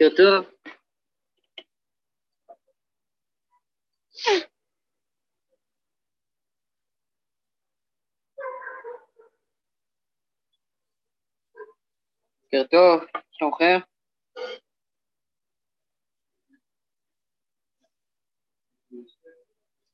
בוקר 0.00 0.16
טוב. 0.16 0.44
בוקר 12.42 12.66
טוב, 12.70 13.00
שלומכם? 13.30 13.78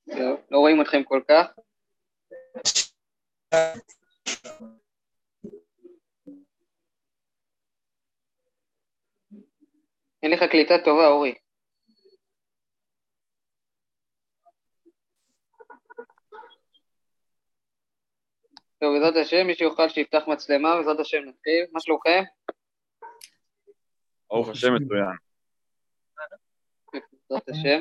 לא, 0.06 0.58
רואים 0.58 0.82
אתכם 0.82 1.04
כל 1.04 1.20
כך. 1.28 1.46
אין 10.24 10.32
לך 10.32 10.42
קליטה 10.50 10.74
טובה, 10.84 11.06
אורי. 11.06 11.34
טוב, 18.80 18.94
בעזרת 18.94 19.16
השם, 19.16 19.46
מי 19.46 19.54
שיוכל 19.54 19.88
שיפתח 19.88 20.22
מצלמה, 20.26 20.76
בעזרת 20.76 21.00
השם 21.00 21.18
נתחיל. 21.18 21.64
מה 21.72 21.80
שלומכם? 21.80 22.22
ברוך 24.28 24.48
השם 24.48 24.74
מצוין. 24.74 25.16
בעזרת 27.30 27.48
השם. 27.48 27.80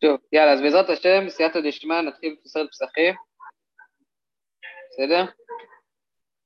טוב, 0.00 0.20
יאללה, 0.32 0.52
אז 0.52 0.60
בעזרת 0.60 0.88
השם, 0.88 1.28
סייעתא 1.28 1.58
דשמיא, 1.68 2.00
נתחיל 2.00 2.36
בסרט 2.44 2.70
פסחים. 2.70 3.14
בסדר? 4.90 5.41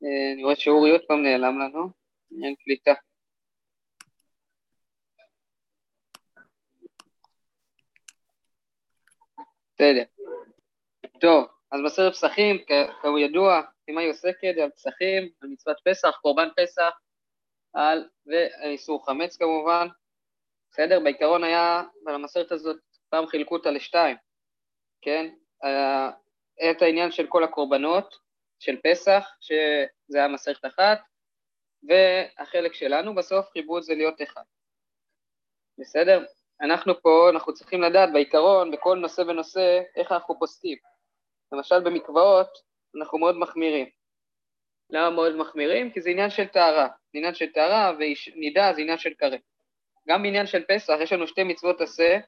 אה, 0.07 0.33
אני 0.33 0.45
רואה 0.45 0.57
שאורי 0.57 0.91
עוד 0.91 1.01
פעם 1.09 1.23
נעלם 1.23 1.59
לנו, 1.59 1.91
אין 2.45 2.55
קליטה. 2.65 2.93
בסדר. 9.75 10.03
טוב, 11.21 11.47
אז 11.73 11.81
בסרט 11.85 12.13
פסחים, 12.13 12.57
כידוע, 13.03 13.61
במה 13.89 14.01
היא 14.01 14.11
עוסקת? 14.11 14.55
על 14.63 14.71
פסחים, 14.71 15.29
על 15.41 15.49
מצוות 15.49 15.77
פסח, 15.85 16.19
קורבן 16.23 16.49
פסח, 16.57 16.91
על, 17.75 18.09
ואיסור 18.27 19.07
חמץ 19.07 19.37
כמובן. 19.37 19.89
בסדר? 20.71 21.01
בעיקרון 21.01 21.45
היה, 21.45 21.83
במסרת 22.05 22.53
הזאת, 22.53 22.77
פעם 23.09 23.27
חילקו 23.27 23.57
אותה 23.57 23.71
לשתיים, 23.71 24.17
כן? 25.03 25.35
את 26.71 26.83
העניין 26.83 27.11
של 27.11 27.27
כל 27.27 27.45
הקורבנות, 27.45 28.26
של 28.59 28.77
פסח, 28.85 29.29
שזה 29.41 30.19
היה 30.19 30.29
מסכת 30.29 30.65
אחת, 30.65 30.99
והחלק 31.89 32.75
שלנו 32.75 33.15
בסוף 33.15 33.47
את 33.57 33.83
זה 33.83 33.95
להיות 33.95 34.23
אחד. 34.23 34.43
בסדר? 35.79 36.25
אנחנו 36.61 37.03
פה, 37.03 37.31
אנחנו 37.31 37.55
צריכים 37.55 37.83
לדעת 37.83 38.09
בעיקרון, 38.13 38.71
בכל 38.71 38.99
נושא 38.99 39.21
ונושא, 39.21 39.81
איך 39.97 40.13
אנחנו 40.13 40.39
פוסקים. 40.39 40.79
למשל 41.53 41.81
במקוואות, 41.81 42.49
אנחנו 42.99 43.19
מאוד 43.19 43.37
מחמירים. 43.37 43.91
למה 44.91 45.11
מאוד 45.11 45.37
מחמירים? 45.37 45.91
כי 45.91 46.01
זה 46.01 46.11
עניין 46.11 46.31
של 46.31 46.47
טהרה. 46.47 46.87
זה 46.87 47.19
עניין 47.19 47.35
של 47.35 47.53
טהרה, 47.53 47.93
ונידה 47.97 48.73
זה 48.75 48.81
עניין 48.81 48.99
של 48.99 49.15
קרא. 49.15 49.37
גם 50.09 50.23
בעניין 50.23 50.47
של 50.47 50.65
פסח, 50.69 50.95
יש 51.03 51.13
לנו 51.13 51.27
שתי 51.27 51.45
מצוות 51.45 51.81
עשה, 51.81 52.19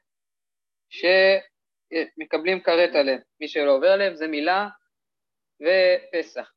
שמקבלים 0.90 2.60
כרת 2.62 2.94
עליהם. 2.94 3.20
מי 3.40 3.48
שלא 3.48 3.70
עובר 3.70 3.88
עליהם 3.88 4.16
זה 4.16 4.26
מילה 4.26 4.68
ופסח. 5.60 6.52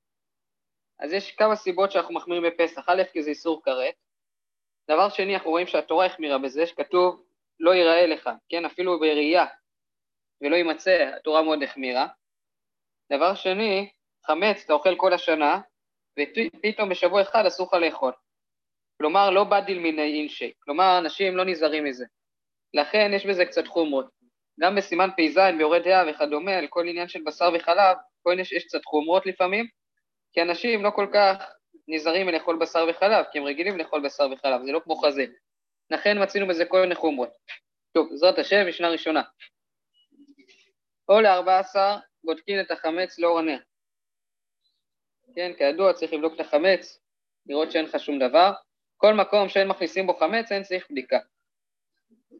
אז 0.99 1.13
יש 1.13 1.31
כמה 1.31 1.55
סיבות 1.55 1.91
שאנחנו 1.91 2.13
מחמירים 2.13 2.43
בפסח. 2.43 2.89
א', 2.89 3.03
כי 3.13 3.23
זה 3.23 3.29
איסור 3.29 3.63
כרת. 3.63 3.93
דבר 4.91 5.09
שני, 5.09 5.35
אנחנו 5.35 5.49
רואים 5.49 5.67
שהתורה 5.67 6.05
החמירה 6.05 6.37
בזה, 6.37 6.67
שכתוב 6.67 7.23
לא 7.59 7.71
ייראה 7.75 8.07
לך, 8.07 8.29
כן, 8.49 8.65
אפילו 8.65 8.99
בראייה, 8.99 9.45
ולא 10.41 10.55
יימצא, 10.55 11.11
התורה 11.17 11.43
מאוד 11.43 11.63
החמירה. 11.63 12.07
דבר 13.11 13.35
שני, 13.35 13.89
חמץ 14.25 14.63
אתה 14.65 14.73
אוכל 14.73 14.95
כל 14.95 15.13
השנה, 15.13 15.61
ופתאום 16.19 16.89
בשבוע 16.89 17.21
אחד 17.21 17.45
אסור 17.45 17.67
לך 17.67 17.73
לאכול. 17.73 18.13
כלומר, 18.97 19.29
לא 19.29 19.43
בדיל 19.43 19.79
מיני 19.79 20.19
אינשי, 20.19 20.53
כלומר, 20.59 20.97
אנשים 20.97 21.37
לא 21.37 21.45
נזהרים 21.45 21.83
מזה. 21.83 22.05
לכן 22.73 23.11
יש 23.15 23.25
בזה 23.25 23.45
קצת 23.45 23.67
חומרות. 23.67 24.09
גם 24.59 24.75
בסימן 24.75 25.09
פ"ז, 25.17 25.37
ביורד 25.57 25.83
דעה 25.83 26.03
וכדומה, 26.09 26.57
על 26.57 26.67
כל 26.67 26.87
עניין 26.87 27.07
של 27.07 27.21
בשר 27.25 27.49
וחלב, 27.55 27.97
פה 28.23 28.33
יש, 28.41 28.51
יש 28.51 28.63
קצת 28.63 28.85
חומרות 28.85 29.25
לפעמים, 29.25 29.67
כי 30.33 30.41
אנשים 30.41 30.83
לא 30.83 30.89
כל 30.95 31.07
כך 31.13 31.35
נזהרים 31.87 32.27
מלאכול 32.27 32.59
בשר 32.59 32.85
וחלב, 32.89 33.25
כי 33.31 33.39
הם 33.39 33.43
רגילים 33.43 33.77
לאכול 33.77 34.01
בשר 34.05 34.27
וחלב, 34.33 34.61
זה 34.65 34.71
לא 34.71 34.81
כמו 34.83 34.95
חזה. 34.95 35.25
לכן 35.89 36.23
מצינו 36.23 36.47
בזה 36.47 36.65
כל 36.65 36.81
מיני 36.81 36.95
חומרות. 36.95 37.29
טוב, 37.93 38.09
בעזרת 38.09 38.39
השם, 38.39 38.67
משנה 38.67 38.89
ראשונה. 38.89 39.21
או 41.09 41.21
לארבע 41.21 41.59
עשר 41.59 41.95
בודקים 42.23 42.59
את 42.59 42.71
החמץ 42.71 43.19
לאור 43.19 43.39
הנר. 43.39 43.57
כן, 45.35 45.51
כידוע 45.57 45.93
צריך 45.93 46.13
לבדוק 46.13 46.35
את 46.35 46.39
החמץ, 46.39 46.99
לראות 47.45 47.71
שאין 47.71 47.85
לך 47.85 47.99
שום 47.99 48.19
דבר. 48.19 48.51
כל 48.97 49.13
מקום 49.13 49.49
שאין 49.49 49.67
מכניסים 49.67 50.07
בו 50.07 50.13
חמץ, 50.13 50.51
אין 50.51 50.63
צריך 50.63 50.91
בדיקה. 50.91 51.19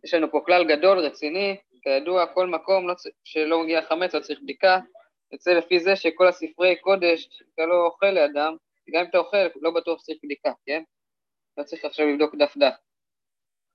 יש 0.03 0.13
לנו 0.13 0.31
פה 0.31 0.41
כלל 0.45 0.63
גדול, 0.67 0.99
רציני, 0.99 1.57
כידוע, 1.81 2.33
כל 2.33 2.47
מקום 2.47 2.87
לא, 2.87 2.93
שלא 3.23 3.63
מגיע 3.63 3.81
חמץ 3.81 4.15
לא 4.15 4.19
צריך 4.19 4.39
בדיקה. 4.43 4.79
יוצא 5.31 5.51
לפי 5.51 5.79
זה 5.79 5.95
שכל 5.95 6.27
הספרי 6.27 6.75
קודש, 6.75 7.41
אתה 7.53 7.65
לא 7.65 7.85
אוכל 7.85 8.11
לאדם, 8.11 8.55
גם 8.89 9.01
אם 9.01 9.09
אתה 9.09 9.17
אוכל, 9.17 9.37
לא 9.55 9.71
בטוח 9.71 10.01
שצריך 10.01 10.17
בדיקה, 10.23 10.51
כן? 10.65 10.83
לא 11.57 11.63
צריך 11.63 11.85
עכשיו 11.85 12.07
לבדוק 12.07 12.35
דף 12.35 12.57
דף. 12.57 12.75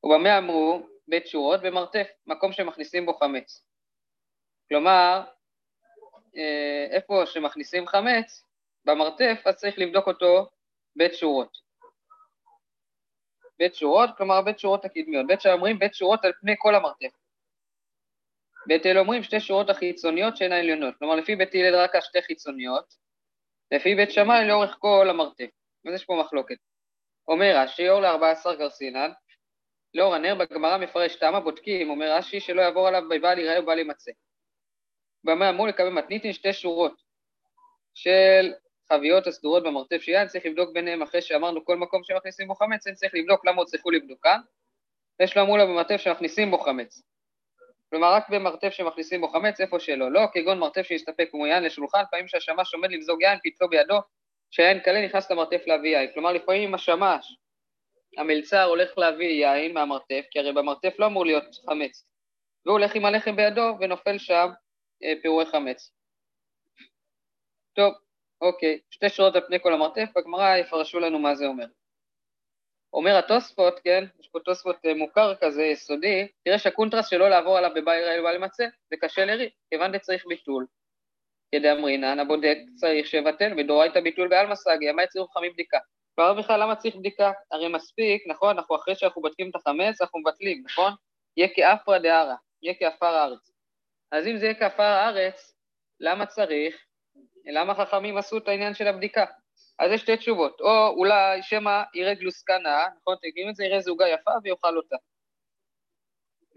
ובמה 0.05 0.39
אמרו? 0.39 0.87
בית 1.09 1.27
שורות 1.27 1.61
במרתף, 1.63 2.07
מקום 2.27 2.53
שמכניסים 2.53 3.07
בו 3.07 3.15
חמץ. 3.15 3.65
כלומר, 4.69 5.25
אה, 6.37 6.87
איפה 6.91 7.27
שמכניסים 7.27 7.87
חמץ, 7.87 8.43
במרתף, 8.85 9.43
אז 9.45 9.57
צריך 9.57 9.79
לבדוק 9.79 10.07
אותו 10.07 10.49
בית 10.97 11.15
שורות. 11.15 11.59
בית 13.59 13.75
שורות, 13.75 14.11
כלומר 14.17 14.43
בית 14.43 14.59
שורות 14.59 14.85
הקדמיות. 14.85 15.27
בית 15.27 15.41
שאומרים 15.41 15.79
בית 15.79 15.95
שורות 15.95 16.25
על 16.25 16.33
פני 16.41 16.55
כל 16.59 16.75
המרתף. 16.75 17.26
בית 18.67 18.87
אל 18.87 18.99
אומרים 18.99 19.23
שתי 19.23 19.41
שורות 19.41 19.71
החיצוניות 19.71 20.37
שהן 20.37 20.53
העליונות. 20.53 20.95
כלומר, 20.99 21.15
לפי 21.15 21.37
בית 21.37 21.55
הלל 21.55 21.77
רק 21.77 21.97
השתי 21.97 22.23
חיצוניות, 22.23 22.95
לפי 23.73 23.95
בית 23.95 24.11
שמאי 24.11 24.49
לאורך 24.49 24.77
כל 24.79 25.07
המרתף. 25.11 25.51
אז 25.89 25.95
יש 25.95 26.05
פה 26.05 26.23
מחלוקת. 26.25 26.57
אומר 27.29 27.57
רש"י, 27.57 27.89
אור 27.89 28.01
ל-14 28.01 28.55
גרסינן, 28.59 29.11
לאור 29.95 30.15
הנר 30.15 30.35
בגמרא 30.35 30.79
מפרש 30.79 31.17
תמה 31.17 31.41
בודקים, 31.41 31.91
אומר 31.91 32.13
רש"י 32.13 32.41
שלא 32.41 32.63
יעבור 32.63 32.89
עליו 32.89 33.03
בבעל 33.11 33.39
יראה 33.39 33.63
ובעל 33.63 33.79
ימצא. 33.79 34.11
במה 35.25 35.51
אמור 35.51 35.67
לקבל 35.67 35.89
מתניתין 35.89 36.33
שתי 36.33 36.53
שורות 36.53 37.03
של 37.95 38.53
חביות 38.89 39.27
הסדורות 39.27 39.63
במרתף 39.63 40.01
שיין, 40.01 40.29
צריך 40.29 40.47
לבדוק 40.47 40.71
ביניהם 40.75 41.03
אחרי 41.03 41.23
שאמרנו 41.23 41.65
כל 41.65 41.77
מקום 41.77 42.05
שמכניסים 42.05 42.49
בו 42.49 42.55
חמץ, 42.55 42.87
אין 42.87 42.95
צריך 42.95 43.15
לבדוק 43.15 43.47
למה 43.47 43.65
צריכו 43.65 43.91
לבדוקה. 43.91 44.37
יש 45.23 45.37
לו 45.37 45.43
אמרו 45.43 45.57
לה 45.57 45.67
במרתף 45.67 45.97
שמכניסים 45.97 46.51
בו 46.51 46.59
חמץ. 46.59 47.03
כלומר, 47.91 48.13
רק 48.13 48.29
במרתף 48.29 48.71
שמכניסים 48.71 49.21
בו 49.21 49.29
חמץ, 49.29 49.61
איפה 49.61 49.81
שלא. 49.81 50.13
לא 50.13 50.21
כגון 50.33 50.59
מרתף 50.59 50.83
שיסתפק 50.83 51.29
כמו 51.31 51.47
יין 51.47 51.63
לשולחן, 51.63 52.03
פעמים 52.11 52.29
שהשמש 52.29 52.75
עומד 52.75 52.91
למזוג 52.91 53.23
יין, 53.23 53.39
פתאום 53.43 53.71
בידו, 53.71 53.99
שהיין 54.51 54.81
קלה 54.81 55.05
נכנס 55.05 55.31
למרתף 55.31 55.63
להביא 55.67 55.99
יין. 55.99 56.11
כלומר, 56.15 56.33
לפעמים 56.33 56.75
השמש 56.75 57.37
המלצר 58.17 58.63
הולך 58.63 58.99
להביא 58.99 59.47
יין 59.47 59.75
מהמרתף, 59.75 60.25
כי 60.31 60.39
הרי 60.39 60.53
במרתף 60.53 60.95
לא 60.99 61.07
אמור 61.07 61.27
להיות 61.27 61.45
חמץ, 61.67 62.07
והוא 62.67 62.79
הולך 62.79 62.95
עם 62.95 63.05
הלחם 63.05 63.37
בידו 63.37 63.77
ונופל 63.81 64.19
שם 64.19 64.49
אה, 65.03 65.13
פירורי 65.23 65.47
חמץ. 65.47 65.93
טוב, 67.73 67.95
אוקיי, 68.41 68.79
שתי 68.91 69.09
שורות 69.09 69.37
על 69.37 69.47
פני 69.47 69.61
כל 69.61 69.73
המרתף, 69.73 70.09
בגמרא 70.17 70.57
יפרשו 70.57 71.01
לנו 71.01 71.19
מה 71.19 71.35
זה 71.35 71.47
אומר. 71.47 71.67
אומר 72.93 73.17
התוספות, 73.17 73.81
כן, 73.85 74.05
יש 74.21 74.29
פה 74.29 74.39
תוספות 74.41 74.77
אה, 74.87 74.95
מוכר 74.95 75.35
כזה, 75.35 75.63
יסודי, 75.65 76.29
פירש 76.45 76.59
הקונטרס 76.59 77.09
שלא 77.09 77.29
לעבור 77.29 77.59
עליו 77.59 77.71
בבל 77.75 78.05
יראה 78.05 78.21
ובבל 78.21 78.33
ימצא, 78.33 78.67
זה 78.91 78.97
קשה 79.01 79.25
לר"י, 79.25 79.51
כיוון 79.71 79.93
דצריך 79.93 80.27
ביטול. 80.27 80.67
כדאמרינן, 81.55 82.21
הבודק 82.21 82.59
צריך 82.75 83.07
שיבטל, 83.07 83.53
ומדאורייתא 83.57 84.01
בביטול 84.01 84.29
בעלמא 84.29 84.55
סגי, 84.55 84.93
אמאי 84.93 85.03
הצריכו 85.03 85.29
חכמים 85.31 85.45
בדיקה? 85.51 85.79
כבר 86.15 86.35
בכלל 86.35 86.63
למה 86.63 86.77
צריך 86.77 86.97
בדיקה? 86.97 87.33
הרי 87.51 87.69
מספיק, 87.69 88.23
נכון, 88.27 88.57
אנחנו 88.57 88.77
אחרי 88.77 88.95
שאנחנו 88.95 89.23
בודקים 89.23 89.51
את 89.51 89.55
החמץ, 89.55 90.01
אנחנו 90.01 90.21
מבטלים, 90.21 90.63
נכון? 90.65 90.93
יהיה 91.37 91.49
כאפרא 91.55 91.99
דהרא, 91.99 92.35
יהיה 92.63 92.75
כאפר 92.75 93.07
הארץ. 93.07 93.51
אז 94.13 94.27
אם 94.27 94.37
זה 94.37 94.45
יהיה 94.45 94.55
כאפר 94.55 94.83
הארץ, 94.83 95.55
למה 96.01 96.27
צריך? 96.27 96.77
למה 97.47 97.75
חכמים 97.75 98.17
עשו 98.17 98.39
את 98.39 98.49
העניין 98.49 98.75
של 98.75 98.87
הבדיקה? 98.87 99.25
אז 99.79 99.93
יש 99.93 100.01
שתי 100.01 100.17
תשובות, 100.17 100.61
או 100.61 100.89
אולי 100.89 101.43
שמא 101.43 101.83
יראה 101.95 102.15
גלוסקה 102.15 102.59
נאה, 102.59 102.87
נכון, 103.01 103.17
תגידו 103.23 103.51
את 103.51 103.57
זה, 103.57 103.65
יראה 103.65 103.81
זוגה 103.81 104.09
יפה 104.09 104.31
ויאכל 104.43 104.77
אותה. 104.77 104.97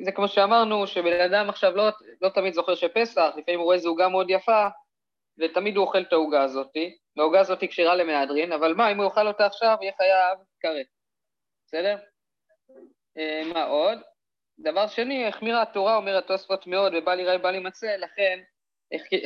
זה 0.05 0.11
כמו 0.11 0.27
שאמרנו, 0.27 0.87
שבן 0.87 1.21
אדם 1.21 1.49
עכשיו 1.49 1.75
לא, 1.75 1.89
לא 2.21 2.29
תמיד 2.29 2.53
זוכר 2.53 2.75
שפסח, 2.75 3.31
לפעמים 3.37 3.59
הוא 3.59 3.65
רואה 3.65 3.77
זוגה 3.77 4.09
מאוד 4.09 4.29
יפה, 4.29 4.67
ותמיד 5.37 5.77
הוא 5.77 5.85
אוכל 5.85 6.01
את 6.01 6.13
העוגה 6.13 6.43
הזאת, 6.43 6.71
והעוגה 7.17 7.39
הזאת 7.39 7.63
כשרה 7.63 7.95
למהדרין, 7.95 8.51
אבל 8.51 8.73
מה, 8.73 8.91
אם 8.91 8.97
הוא 8.97 9.05
יאכל 9.05 9.27
אותה 9.27 9.45
עכשיו, 9.45 9.77
יהיה 9.81 9.93
חייב 9.97 10.37
כרת. 10.59 10.85
בסדר? 11.67 11.97
אה, 13.17 13.41
מה 13.53 13.63
עוד? 13.63 13.97
דבר 14.59 14.87
שני, 14.87 15.27
החמירה 15.27 15.61
התורה, 15.61 15.95
אומר 15.95 16.17
התוספות 16.17 16.67
מאוד, 16.67 16.93
ובל 16.95 17.19
יראה 17.19 17.35
ובל 17.35 17.53
יימצא, 17.53 17.95
לכן 17.95 18.39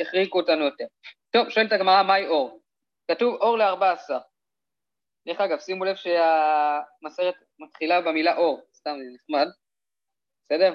החריקו 0.00 0.40
אותנו 0.40 0.64
יותר. 0.64 0.84
טוב, 1.30 1.50
שואלת 1.50 1.72
הגמרא, 1.72 2.02
מהי 2.02 2.26
אור? 2.26 2.63
כתוב 3.10 3.34
אור 3.34 3.58
לארבע 3.58 3.92
עשר. 3.92 4.18
דרך 5.28 5.40
אגב, 5.40 5.58
שימו 5.58 5.84
לב 5.84 5.96
שהמסרת 5.96 7.34
מתחילה 7.58 8.00
במילה 8.00 8.36
אור, 8.36 8.60
סתם 8.74 8.96
זה 8.98 9.04
נחמד, 9.14 9.46
בסדר? 10.44 10.74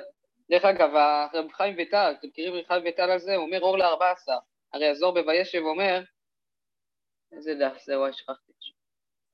דרך 0.49 0.65
אגב, 0.65 0.95
הרב 0.95 1.51
חיים 1.51 1.77
ויטל, 1.77 2.13
אתם 2.19 2.27
מכירים 2.27 2.53
רב 2.53 2.65
חיים 2.67 2.83
ויטל 2.83 3.11
על 3.11 3.19
זה? 3.19 3.35
הוא 3.35 3.45
אומר 3.45 3.61
אור 3.61 3.77
לארבע 3.77 4.11
עשר. 4.11 4.37
הרי 4.73 4.87
הזור 4.87 5.21
בוישב 5.21 5.61
אומר, 5.61 6.03
איזה 7.31 7.53
דף 7.59 7.77
זה, 7.83 7.99
וואי, 7.99 8.13
שכחתי. 8.13 8.51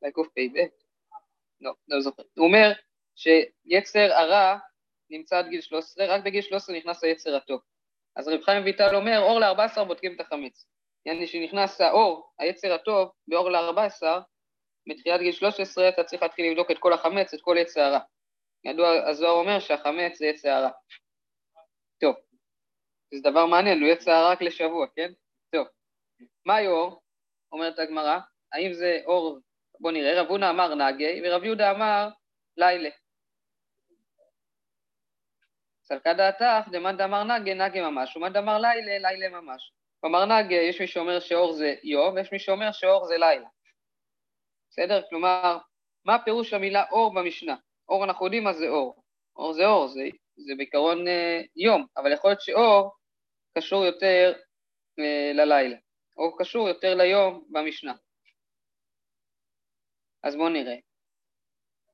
אולי 0.02 0.14
קפ"ב? 0.14 0.60
לא, 1.62 1.74
לא 1.88 2.02
זוכר. 2.02 2.24
הוא 2.38 2.48
אומר 2.48 2.72
שיצר 3.16 4.14
הרע 4.14 4.58
נמצא 5.10 5.38
עד 5.38 5.48
גיל 5.48 5.62
13, 5.62 6.06
רק 6.06 6.24
בגיל 6.24 6.42
13 6.42 6.78
נכנס 6.78 7.04
היצר 7.04 7.36
הטוב. 7.36 7.62
אז 8.16 8.28
רב 8.28 8.42
חיים 8.42 8.66
ויטל 8.66 8.96
אומר, 8.96 9.20
אור 9.20 9.40
ל-14 9.40 9.84
בודקים 9.84 10.16
את 10.16 10.20
החמץ. 10.20 10.68
יעני 11.06 11.28
שנכנס 11.28 11.82
האור, 11.82 12.34
היצר 12.40 12.74
הטוב, 12.74 13.12
באור 13.28 13.50
ל-14, 13.50 14.04
בתחילת 14.90 15.20
גיל 15.20 15.32
13 15.32 15.90
אתה 15.90 16.04
צריך 16.04 16.24
להתחיל 16.24 16.52
לבדוק 16.52 16.72
את 16.72 16.78
כל 16.80 16.94
החמץ, 16.94 17.34
את 17.34 17.42
כל 17.42 17.56
יצר 17.60 17.82
הרע. 17.82 18.00
ידוע, 18.64 19.10
הזוהר 19.10 19.34
אומר 19.34 19.60
שהחמץ 19.60 20.18
זה 20.18 20.26
יצר 20.26 20.50
הרע. 20.50 20.70
טוב, 22.02 22.16
זה 23.14 23.22
דבר 23.30 23.46
מעניין, 23.46 23.82
הוא 23.82 23.90
יצר 23.90 24.12
הרע 24.12 24.32
רק 24.32 24.42
לשבוע, 24.42 24.88
כן? 24.96 25.12
טוב, 25.52 25.68
מהי 26.46 26.68
אור? 26.68 27.02
אומרת 27.52 27.80
הגמרא, 27.80 28.20
האם 28.54 28.74
זה 28.74 29.00
אור, 29.06 29.40
בוא 29.80 29.92
נראה, 29.92 30.22
רב 30.22 30.28
הונא 30.28 30.50
אמר 30.50 30.76
נגי, 30.76 31.22
ורב 31.24 31.44
יהודה 31.44 31.72
אמר 31.72 32.10
לילה. 32.58 32.90
סלקא 35.84 36.14
דעתך, 36.14 36.68
דמאן 36.72 36.98
דאמר 36.98 37.24
נגי, 37.24 37.54
נגי 37.54 37.82
ממש, 37.82 38.18
ומאן 38.18 38.34
דאמר 38.34 38.58
לילה, 38.58 39.10
לילה 39.10 39.30
ממש. 39.30 39.75
כלומר 40.06 40.26
נגי, 40.26 40.56
יש 40.56 40.82
מי 40.82 40.88
שאומר 40.88 41.20
שאור 41.20 41.54
זה 41.54 41.76
יום, 41.84 42.16
ויש 42.16 42.32
מי 42.32 42.40
שאומר 42.40 42.72
שאור 42.72 43.06
זה 43.06 43.18
לילה. 43.18 43.48
בסדר? 44.70 45.02
כלומר, 45.10 45.58
מה 46.06 46.24
פירוש 46.26 46.54
המילה 46.54 46.84
אור 46.92 47.14
במשנה? 47.14 47.56
אור, 47.90 48.04
אנחנו 48.04 48.26
יודעים 48.26 48.44
מה 48.44 48.54
זה 48.54 48.68
אור. 48.68 49.04
אור 49.36 49.54
זה 49.54 49.66
אור, 49.66 49.88
זה, 49.88 50.02
זה 50.36 50.54
בעיקרון 50.58 51.08
אה, 51.08 51.42
יום, 51.56 51.86
אבל 51.98 52.12
יכול 52.12 52.30
להיות 52.30 52.42
שאור 52.42 52.92
קשור 53.58 53.86
יותר 53.86 54.34
אה, 55.00 55.32
ללילה. 55.34 55.78
אור 56.18 56.40
קשור 56.40 56.68
יותר 56.68 56.96
ליום 56.96 57.46
במשנה. 57.50 57.94
אז 60.24 60.36
בואו 60.36 60.50
נראה. 60.50 60.76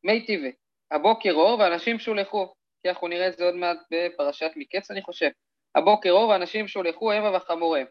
מי 0.03 0.25
טבע, 0.25 0.49
הבוקר 0.91 1.31
אור 1.31 1.59
ואנשים 1.59 1.99
שולחו, 1.99 2.53
כי 2.81 2.89
אנחנו 2.89 3.07
נראה 3.07 3.27
את 3.27 3.37
זה 3.37 3.43
עוד 3.43 3.55
מעט 3.55 3.77
בפרשת 3.91 4.51
מקץ, 4.55 4.91
אני 4.91 5.01
חושב. 5.01 5.29
הבוקר 5.75 6.09
אור 6.09 6.29
ואנשים 6.29 6.67
שולחו 6.67 7.11
המה 7.11 7.37
וחמוריהם. 7.37 7.87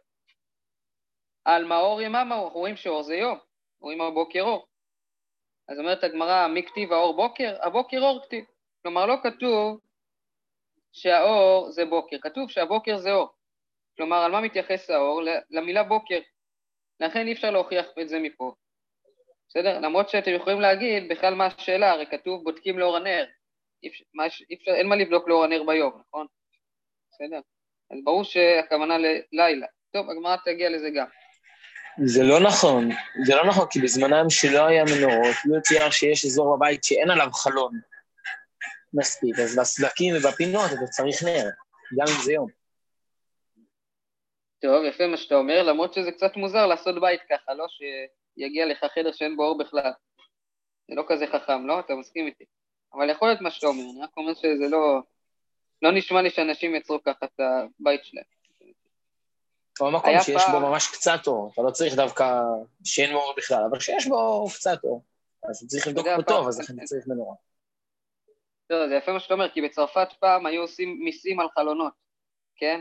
על 1.44 1.64
מאור 1.64 2.00
יממה, 2.02 2.20
אנחנו 2.20 2.48
רואים 2.48 2.76
שאור 2.76 3.02
זה 3.02 3.14
יום, 3.14 3.38
רואים 3.80 4.00
הבוקר 4.00 4.42
אור. 4.42 4.66
אז 5.68 5.78
אומרת 5.78 6.04
הגמרא, 6.04 6.46
מי 6.48 6.66
כתיב 6.66 6.92
האור 6.92 7.16
בוקר? 7.16 7.56
הבוקר 7.62 8.00
אור 8.00 8.20
כתיב. 8.24 8.44
כלומר, 8.82 9.06
לא 9.06 9.14
כתוב 9.22 9.80
שהאור 10.92 11.70
זה 11.70 11.84
בוקר, 11.84 12.16
כתוב 12.20 12.50
שהבוקר 12.50 12.96
זה 12.96 13.12
אור. 13.12 13.28
כלומר, 13.96 14.16
על 14.16 14.32
מה 14.32 14.40
מתייחס 14.40 14.90
האור? 14.90 15.22
למילה 15.50 15.82
בוקר. 15.82 16.20
לכן 17.00 17.26
אי 17.26 17.32
אפשר 17.32 17.50
להוכיח 17.50 17.86
את 18.00 18.08
זה 18.08 18.18
מפה. 18.18 18.54
בסדר? 19.48 19.78
למרות 19.80 20.08
שאתם 20.08 20.30
יכולים 20.30 20.60
להגיד 20.60 21.08
בכלל 21.08 21.34
מה 21.34 21.46
השאלה, 21.46 21.90
הרי 21.90 22.06
כתוב 22.06 22.44
בודקים 22.44 22.78
לאור 22.78 22.96
הנר. 22.96 23.26
אפשר, 24.54 24.74
אין 24.74 24.88
מה 24.88 24.96
לבדוק 24.96 25.28
לאור 25.28 25.44
הנר 25.44 25.62
ביום, 25.66 26.02
נכון? 26.08 26.26
בסדר? 27.10 27.40
אז 27.90 27.98
ברור 28.04 28.24
שהכוונה 28.24 28.98
ללילה. 28.98 29.66
טוב, 29.92 30.10
הגמרא 30.10 30.36
תגיע 30.44 30.70
לזה 30.70 30.90
גם. 30.90 31.06
זה 32.04 32.22
לא 32.22 32.40
נכון, 32.40 32.88
זה 33.24 33.34
לא 33.34 33.46
נכון, 33.46 33.66
כי 33.70 33.80
בזמנם 33.80 34.30
שלא 34.30 34.66
היה 34.66 34.84
מנורות, 34.84 35.36
לא 35.44 35.60
צייר 35.60 35.90
שיש 35.90 36.24
אזור 36.24 36.56
בבית 36.56 36.84
שאין 36.84 37.10
עליו 37.10 37.32
חלון 37.32 37.80
מספיק, 38.94 39.38
אז 39.38 39.58
בסדקים 39.58 40.14
ובפינות 40.16 40.70
אתה 40.72 40.86
צריך 40.86 41.22
נר, 41.22 41.50
גם 41.98 42.06
אם 42.08 42.22
זה 42.24 42.32
יום. 42.32 42.46
טוב, 44.62 44.84
יפה 44.84 45.06
מה 45.06 45.16
שאתה 45.16 45.34
אומר, 45.34 45.62
למרות 45.62 45.94
שזה 45.94 46.12
קצת 46.12 46.36
מוזר 46.36 46.66
לעשות 46.66 47.00
בית 47.00 47.20
ככה, 47.30 47.54
לא 47.54 47.66
שיגיע 47.68 48.66
לך 48.66 48.84
חדר 48.94 49.12
שאין 49.12 49.36
בו 49.36 49.44
אור 49.44 49.58
בכלל. 49.58 49.92
זה 50.88 50.94
לא 50.94 51.04
כזה 51.08 51.26
חכם, 51.26 51.66
לא? 51.66 51.80
אתה 51.80 51.94
מסכים 51.94 52.26
איתי. 52.26 52.44
אבל 52.94 53.10
יכול 53.10 53.28
להיות 53.28 53.40
מה 53.40 53.50
שאתה 53.50 53.66
אומר, 53.66 53.82
אני 53.92 54.02
רק 54.02 54.16
אומר 54.16 54.34
שזה 54.34 54.68
לא... 54.70 55.00
לא 55.82 55.92
נשמע 55.92 56.22
לי 56.22 56.30
שאנשים 56.30 56.74
יצרו 56.74 57.02
ככה 57.02 57.26
את 57.26 57.40
הבית 57.40 58.04
שלהם. 58.04 58.39
או 59.80 59.90
מקום 59.90 60.20
שיש 60.22 60.42
פעם... 60.42 60.52
בו 60.52 60.68
ממש 60.68 60.88
קצת 60.88 61.26
אור, 61.26 61.50
אתה 61.52 61.62
לא 61.62 61.70
צריך 61.70 61.94
דווקא 61.94 62.40
שאין 62.84 63.14
אור 63.14 63.34
בכלל, 63.36 63.64
אבל 63.70 63.80
שיש 63.80 64.06
בו 64.06 64.46
קצת 64.54 64.84
אור. 64.84 65.02
אז 65.48 65.66
צריך 65.68 65.88
לבדוק 65.88 66.06
פה 66.16 66.22
טוב, 66.22 66.48
אז 66.48 66.60
לכן 66.60 66.84
צריך 66.84 67.08
מנורה. 67.08 67.34
לא, 68.70 68.88
זה 68.88 68.94
יפה 68.94 69.12
מה 69.12 69.20
שאתה 69.20 69.34
אומר, 69.34 69.50
כי 69.50 69.62
בצרפת 69.62 70.08
פעם 70.20 70.46
היו 70.46 70.62
עושים 70.62 71.00
מיסים 71.00 71.40
על 71.40 71.48
חלונות, 71.54 71.92
כן? 72.56 72.80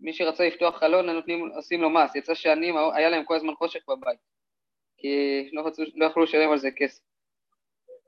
מי 0.00 0.12
שרצה 0.12 0.46
לפתוח 0.46 0.78
חלון, 0.78 1.10
נותנים, 1.10 1.52
עושים 1.54 1.82
לו 1.82 1.90
מס. 1.90 2.14
יצא 2.14 2.34
שעניים, 2.34 2.74
היה 2.94 3.08
להם 3.08 3.24
כל 3.24 3.36
הזמן 3.36 3.54
חושך 3.54 3.80
בבית, 3.88 4.18
כי 4.96 5.08
לא, 5.52 5.66
רצו, 5.66 5.82
לא 5.94 6.06
יכלו 6.06 6.22
לשלם 6.22 6.52
על 6.52 6.58
זה 6.58 6.68
כסף. 6.76 7.02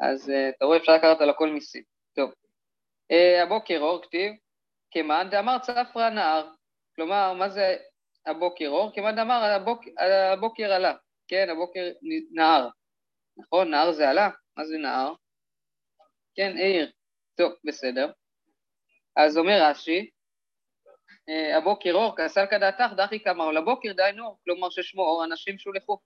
אז 0.00 0.28
uh, 0.28 0.56
אתה 0.56 0.64
רואה, 0.64 0.76
אפשר 0.76 0.92
לקחת 0.92 1.20
על 1.20 1.30
הכל 1.30 1.48
מיסים. 1.48 1.82
טוב. 2.16 2.30
Uh, 3.12 3.42
הבוקר 3.42 3.78
אור 3.80 4.02
כתיב, 4.02 4.32
כמאן 4.90 5.28
דאמר 5.30 5.58
צפרא 5.58 6.10
נהר. 6.10 6.48
כלומר, 6.96 7.32
מה 7.32 7.48
זה 7.48 7.76
הבוקר 8.28 8.68
אור? 8.68 8.90
כמאן 8.94 9.16
דאמר 9.16 9.44
הבוק, 9.44 9.84
הבוקר 10.32 10.72
עלה. 10.72 10.94
כן, 11.28 11.50
הבוקר 11.50 11.90
נהר. 12.30 12.68
נכון, 13.38 13.70
נהר 13.70 13.92
זה 13.92 14.10
עלה? 14.10 14.30
מה 14.56 14.64
זה 14.64 14.78
נהר? 14.78 15.12
כן, 16.34 16.56
עיר. 16.56 16.90
טוב, 17.34 17.52
בסדר. 17.64 18.10
אז 19.16 19.38
אומר 19.38 19.62
רש"י, 19.62 20.10
אה, 21.28 21.56
הבוקר 21.56 21.92
אור, 21.94 22.16
כסל 22.16 22.46
כדעתך, 22.46 22.92
דחי 22.96 23.20
כמה, 23.20 23.52
לבוקר 23.52 23.92
דהיינו 23.92 24.24
אור, 24.26 24.38
כלומר 24.44 24.70
ששמו 24.70 25.02
אור, 25.02 25.24
אנשים 25.24 25.58
שולחו. 25.58 25.98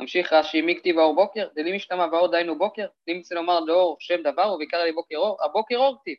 ממשיך 0.00 0.32
רש"י, 0.32 0.62
מי 0.62 0.78
כתיב 0.78 0.98
האור 0.98 1.14
בוקר? 1.14 1.48
דלי 1.54 1.76
משתמע 1.76 2.06
ואור 2.12 2.30
דהיינו 2.30 2.58
בוקר? 2.58 2.86
לי 3.06 3.18
מצא 3.18 3.34
לומר 3.34 3.60
דאור 3.66 3.96
שם 4.00 4.22
דבר 4.22 4.42
הוא, 4.42 4.58
ויקרא 4.58 4.84
לי 4.84 4.92
בוקר 4.92 5.16
אור? 5.16 5.44
הבוקר 5.44 5.76
אור 5.76 5.96
כתיב. 6.00 6.16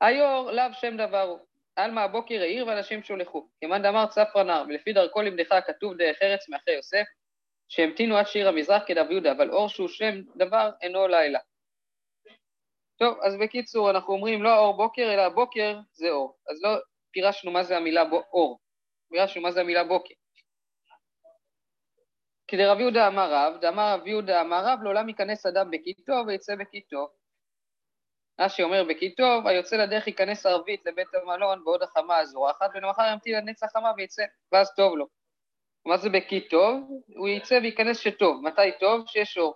היור 0.00 0.50
לאו 0.50 0.72
שם 0.72 0.96
דבר 0.96 1.22
הוא. 1.22 1.38
עלמא 1.76 2.00
הבוקר 2.00 2.40
העיר 2.40 2.66
ואנשים 2.66 3.02
שולחו. 3.02 3.48
כמאן 3.60 3.82
דאמר 3.82 4.06
צפרא 4.06 4.42
נער, 4.42 4.64
ולפי 4.68 4.92
דרכו 4.92 5.22
למדך 5.22 5.54
כתוב 5.66 5.94
דרך 5.94 6.16
ארץ 6.22 6.48
מאחרי 6.48 6.74
יוסף, 6.74 7.04
שהמתינו 7.68 8.16
עד 8.16 8.26
שעיר 8.26 8.48
המזרח 8.48 8.82
כדב 8.86 9.10
יהודה, 9.10 9.32
אבל 9.32 9.50
אור 9.50 9.68
שהוא 9.68 9.88
שם 9.88 10.20
דבר 10.36 10.70
אינו 10.82 11.08
לילה. 11.08 11.38
טוב, 12.98 13.18
אז 13.22 13.36
בקיצור, 13.40 13.90
אנחנו 13.90 14.12
אומרים 14.12 14.42
לא 14.42 14.58
אור 14.58 14.76
בוקר, 14.76 15.14
אלא 15.14 15.28
בוקר 15.28 15.78
זה 15.92 16.10
אור. 16.10 16.38
אז 16.50 16.62
לא 16.62 16.70
פירשנו 17.10 17.50
מה 17.50 17.62
זה 17.62 17.76
המילה 17.76 18.02
אור, 18.32 18.58
פירשנו 19.08 19.42
מה 19.42 19.52
זה 19.52 19.60
המילה 19.60 19.84
בוקר. 19.84 20.14
כדרב 22.48 22.80
יהודה 22.80 23.06
אמר 23.08 23.32
רב, 23.32 23.60
דאמר 23.60 23.94
רב 23.94 24.06
יהודה 24.06 24.40
אמר 24.40 24.64
רב, 24.64 24.78
לעולם 24.82 25.08
ייכנס 25.08 25.46
אדם 25.46 25.70
בכיתו 25.70 26.12
ויצא 26.26 26.54
בכיתו. 26.54 27.08
רש"י 28.40 28.62
אומר 28.62 28.84
בכיתו, 28.84 29.40
היוצא 29.44 29.76
לדרך 29.76 30.06
ייכנס 30.06 30.46
ערבית 30.46 30.86
לבית 30.86 31.14
המלון 31.14 31.64
בעוד 31.64 31.82
החמה 31.82 32.18
הזורחת, 32.18 32.70
ולמחר 32.74 33.02
ימתין 33.12 33.34
עד 33.34 33.44
נץ 33.44 33.62
החמה 33.62 33.92
ויצא, 33.96 34.24
ואז 34.52 34.74
טוב 34.74 34.96
לו. 34.96 35.06
מה 35.86 35.96
זה 35.96 36.10
בכיתו? 36.10 36.78
הוא 37.16 37.28
יצא 37.28 37.58
וייכנס 37.62 37.98
שטוב. 37.98 38.42
מתי 38.42 38.78
טוב? 38.80 39.06
שיש 39.06 39.38
אור. 39.38 39.54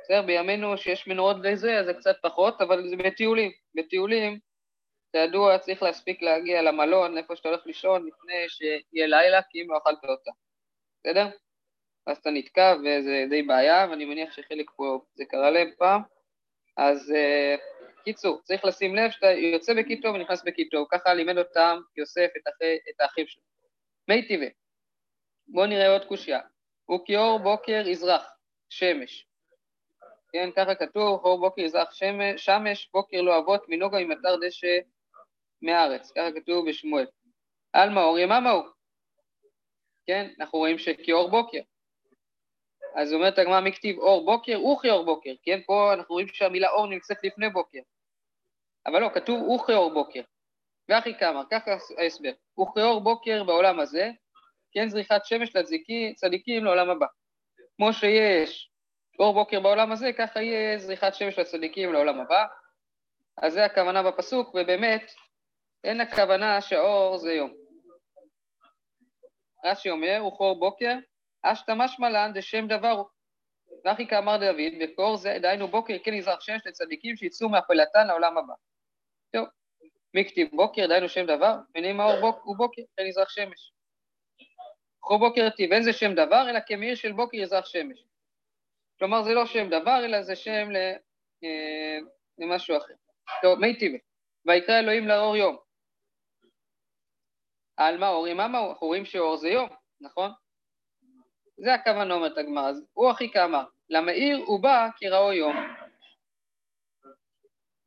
בסדר, 0.00 0.22
בימינו 0.22 0.78
שיש 0.78 1.06
מנורות 1.06 1.36
לזה, 1.42 1.78
אז 1.78 1.86
זה 1.86 1.94
קצת 1.94 2.16
פחות, 2.22 2.60
אבל 2.60 2.88
זה 2.88 2.96
בטיולים. 2.96 3.50
בטיולים, 3.74 4.38
כידוע, 5.12 5.58
צריך 5.58 5.82
להספיק 5.82 6.22
להגיע 6.22 6.62
למלון, 6.62 7.18
איפה 7.18 7.36
שאתה 7.36 7.48
הולך 7.48 7.66
לישון, 7.66 8.06
לפני 8.06 8.48
שיהיה 8.48 9.06
לילה, 9.06 9.42
כי 9.50 9.62
אם 9.62 9.70
לא 9.70 9.78
אכלת 9.78 10.04
אותה. 10.04 10.30
בסדר? 11.00 11.26
ואז 12.06 12.16
אתה 12.16 12.30
נתקע, 12.30 12.74
וזה 12.80 13.24
די 13.30 13.42
בעיה, 13.42 13.86
ואני 13.90 14.04
מניח 14.04 14.32
שחלק 14.32 14.70
פה 14.76 15.00
זה 15.14 15.24
קרה 15.24 15.50
להם 15.50 15.70
פעם. 15.78 16.13
אז 16.76 17.10
uh, 17.10 17.60
קיצור, 18.04 18.40
צריך 18.42 18.64
לשים 18.64 18.96
לב 18.96 19.10
שאתה 19.10 19.26
יוצא 19.26 19.74
בקיטו 19.74 20.08
ונכנס 20.08 20.42
בקיטו, 20.44 20.86
ככה 20.90 21.14
לימד 21.14 21.38
אותם 21.38 21.80
יוסף 21.96 22.28
את, 22.36 22.42
אחי, 22.48 22.76
את 22.90 23.00
האחים 23.00 23.26
שלו. 23.26 23.42
מי 24.08 24.28
טבעי, 24.28 24.50
בואו 25.46 25.66
נראה 25.66 25.92
עוד 25.92 26.04
קושייה. 26.04 26.40
הוא 26.84 27.00
כאור 27.06 27.38
בוקר 27.38 27.82
יזרח, 27.86 28.30
שמש. 28.68 29.26
כן, 30.32 30.50
ככה 30.56 30.74
כתוב, 30.74 31.24
אור 31.24 31.40
בוקר 31.40 31.62
יזרח 31.62 31.94
שמש, 31.94 32.44
שמש, 32.44 32.90
בוקר 32.92 33.20
לא 33.20 33.38
אבות, 33.38 33.68
מנוגה 33.68 33.98
ממטר 33.98 34.36
דשא 34.46 34.78
מארץ, 35.62 36.12
ככה 36.16 36.40
כתוב 36.40 36.68
בשמואל. 36.68 37.06
עלמא 37.72 38.00
אור 38.00 38.18
יממה 38.18 38.50
הוא. 38.50 38.64
כן? 40.06 40.30
אנחנו 40.40 40.58
רואים 40.58 40.78
שכאור 40.78 41.30
בוקר. 41.30 41.60
אז 42.94 43.12
אומרת 43.12 43.38
הגמרא 43.38 43.60
מי 43.60 43.72
כתיב 43.72 43.98
אור 43.98 44.24
בוקר, 44.24 44.56
אוכי 44.56 44.90
אור 44.90 45.04
בוקר, 45.04 45.30
כן? 45.42 45.60
פה 45.66 45.92
אנחנו 45.94 46.12
רואים 46.14 46.28
שהמילה 46.28 46.70
אור 46.70 46.86
נמצאת 46.86 47.16
לפני 47.24 47.50
בוקר. 47.50 47.78
אבל 48.86 49.00
לא, 49.00 49.10
כתוב 49.14 49.42
אוכי 49.42 49.72
אור 49.72 49.94
בוקר. 49.94 50.20
ואחי 50.88 51.18
כמה, 51.18 51.42
ככה 51.50 51.70
ההסבר. 51.98 52.32
אוכי 52.58 52.82
אור 52.82 53.00
בוקר 53.00 53.44
בעולם 53.44 53.80
הזה, 53.80 54.10
כן 54.72 54.88
זריחת 54.88 55.24
שמש 55.24 55.56
לצדיקים 55.56 56.64
לעולם 56.64 56.90
הבא. 56.90 57.06
כמו 57.76 57.92
שיש 57.92 58.70
אור 59.18 59.34
בוקר 59.34 59.60
בעולם 59.60 59.92
הזה, 59.92 60.12
ככה 60.18 60.42
יהיה 60.42 60.78
זריחת 60.78 61.14
שמש 61.14 61.38
לצדיקים 61.38 61.92
לעולם 61.92 62.20
הבא. 62.20 62.44
אז 63.36 63.52
זה 63.52 63.64
הכוונה 63.64 64.02
בפסוק, 64.02 64.48
ובאמת, 64.48 65.12
אין 65.84 66.00
הכוונה 66.00 66.60
שהאור 66.60 67.18
זה 67.18 67.32
יום. 67.32 67.54
רש"י 69.64 69.90
אומר, 69.90 70.18
הוא 70.20 70.32
חור 70.32 70.58
בוקר, 70.58 70.94
אשתא 71.44 71.72
משמע 71.76 72.10
לן 72.10 72.32
דשם 72.34 72.66
דבר 72.68 73.02
ואחי 73.84 74.06
כאמר 74.06 74.36
דוד, 74.36 74.72
וקור 74.80 75.16
זה, 75.16 75.38
דהיינו 75.42 75.68
בוקר 75.68 75.94
כן 76.04 76.14
יזרח 76.14 76.40
שמש 76.40 76.66
לצדיקים 76.66 77.16
שיצאו 77.16 77.48
מאפלתן 77.48 78.06
לעולם 78.06 78.38
הבא. 78.38 78.54
טוב, 79.32 79.46
מי 80.14 80.24
כתיב 80.28 80.48
בוקר, 80.52 80.86
דהיינו 80.86 81.08
שם 81.08 81.26
דבר, 81.26 81.54
ונאמר 81.74 82.04
אור 82.04 82.20
בוק, 82.20 82.44
הוא 82.44 82.56
בוקר, 82.56 82.82
כן 82.96 83.06
יזרח 83.06 83.28
שמש. 83.28 83.72
חור 85.02 85.18
בוקר 85.18 85.50
טיב, 85.50 85.72
אין 85.72 85.82
זה 85.82 85.92
שם 85.92 86.14
דבר, 86.14 86.50
אלא 86.50 86.58
כמאיר 86.66 86.94
של 86.94 87.12
בוקר 87.12 87.36
יזרח 87.36 87.66
שמש. 87.66 88.04
כלומר, 88.98 89.22
זה 89.22 89.34
לא 89.34 89.46
שם 89.46 89.70
דבר, 89.70 90.04
אלא 90.04 90.22
זה 90.22 90.36
שם 90.36 90.70
ל... 90.70 90.76
אה, 91.44 91.98
למשהו 92.38 92.76
אחר. 92.76 92.94
טוב, 93.42 93.58
מי 93.58 93.78
טיבה? 93.78 93.98
ויקרא 94.46 94.78
אלוהים 94.78 95.08
לאור 95.08 95.36
יום. 95.36 95.56
על 97.76 97.98
מה 97.98 98.08
אור 98.08 98.28
יממה 98.28 98.58
הוא? 98.58 98.70
אנחנו 98.70 98.86
רואים 98.86 99.04
שאור 99.04 99.36
זה 99.36 99.48
יום, 99.48 99.68
נכון? 100.00 100.30
זה 101.56 101.74
הכוונה 101.74 102.14
אומרת 102.14 102.38
הגמרא, 102.38 102.68
אז 102.68 102.84
הוא 102.92 103.10
הכי 103.10 103.30
כאמר, 103.30 103.64
למאיר 103.88 104.36
הוא 104.46 104.60
בא 104.60 104.88
כי 104.96 105.08
ראו 105.08 105.32
יום. 105.32 105.56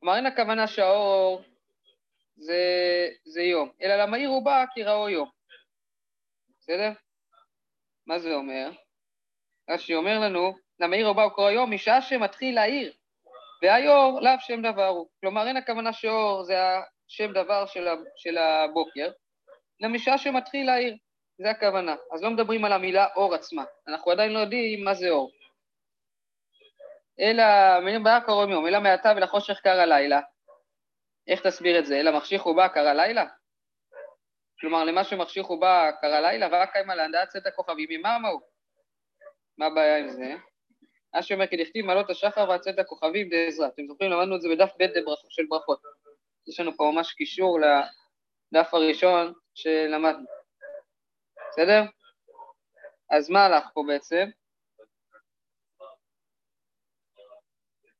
כלומר 0.00 0.16
אין 0.16 0.26
הכוונה 0.26 0.66
שהאור 0.66 1.42
זה, 2.36 2.62
זה 3.24 3.42
יום, 3.42 3.70
אלא 3.82 3.96
למאיר 3.96 4.28
הוא 4.28 4.44
בא 4.44 4.64
כי 4.74 4.82
ראו 4.82 5.08
יום. 5.08 5.30
בסדר? 6.58 6.92
מה 8.06 8.18
זה 8.18 8.34
אומר? 8.34 8.70
רש"י 9.70 9.94
אומר 9.94 10.18
לנו, 10.20 10.56
למאיר 10.80 11.06
הוא 11.06 11.16
בא 11.16 11.22
הוא 11.22 11.32
קורא 11.32 11.50
יום 11.50 11.74
משעה 11.74 12.02
שמתחיל 12.02 12.54
להאיר, 12.54 12.92
והיור 13.62 14.20
לאו 14.20 14.40
שם 14.40 14.62
דבר 14.62 14.86
הוא. 14.86 15.08
כלומר 15.20 15.46
אין 15.46 15.56
הכוונה 15.56 15.92
שאור 15.92 16.42
זה 16.42 16.56
השם 17.08 17.32
דבר 17.32 17.66
של 18.16 18.38
הבוקר, 18.38 19.10
אלא 19.82 19.90
משעה 19.90 20.18
שמתחיל 20.18 20.66
להאיר. 20.66 20.96
זה 21.38 21.50
הכוונה. 21.50 21.96
אז 22.12 22.22
לא 22.22 22.30
מדברים 22.30 22.64
על 22.64 22.72
המילה 22.72 23.06
אור 23.16 23.34
עצמה, 23.34 23.64
אנחנו 23.88 24.10
עדיין 24.10 24.32
לא 24.32 24.38
יודעים 24.38 24.84
מה 24.84 24.94
זה 24.94 25.10
אור. 25.10 25.30
אלא, 27.20 27.44
מילים 27.84 28.04
בעיה 28.04 28.20
קוראים 28.20 28.50
יום, 28.50 28.66
אלא 28.66 28.80
מעתה 28.80 29.12
ולחושך 29.16 29.60
קר 29.60 29.80
הלילה. 29.80 30.20
איך 31.26 31.46
תסביר 31.46 31.78
את 31.78 31.86
זה? 31.86 32.00
אלא 32.00 32.16
מחשיך 32.16 32.46
ובא 32.46 32.68
קר 32.68 32.88
הלילה? 32.88 33.24
כלומר, 34.60 34.84
למה 34.84 35.04
שמחשיך 35.04 35.50
ובא 35.50 35.90
קר 36.00 36.14
הלילה, 36.14 36.48
ורק 36.52 36.72
קיימה 36.72 36.94
להנדעת 36.94 37.28
צאת 37.28 37.46
הכוכבים, 37.46 37.88
ממה 37.90 38.18
מהו? 38.18 38.40
מה 39.58 39.66
הבעיה 39.66 39.98
עם 39.98 40.08
זה? 40.08 40.34
מה 41.14 41.22
שאומר 41.22 41.46
כי 41.46 41.56
דכתיב 41.56 41.86
מעלות 41.86 42.10
השחר 42.10 42.48
ועצת 42.48 42.78
הכוכבים 42.78 43.28
דעזרה. 43.28 43.68
אתם 43.68 43.86
זוכרים, 43.86 44.10
למדנו 44.10 44.36
את 44.36 44.40
זה 44.40 44.48
בדף 44.48 44.70
ב' 44.78 44.86
של 45.28 45.42
ברכות. 45.48 45.82
יש 46.48 46.60
לנו 46.60 46.76
פה 46.76 46.90
ממש 46.94 47.12
קישור 47.12 47.58
לדף 47.60 48.74
הראשון 48.74 49.32
שלמדנו. 49.54 50.37
בסדר? 51.58 51.82
אז 53.10 53.30
מה 53.30 53.44
הלך 53.44 53.64
פה 53.74 53.82
בעצם? 53.86 54.30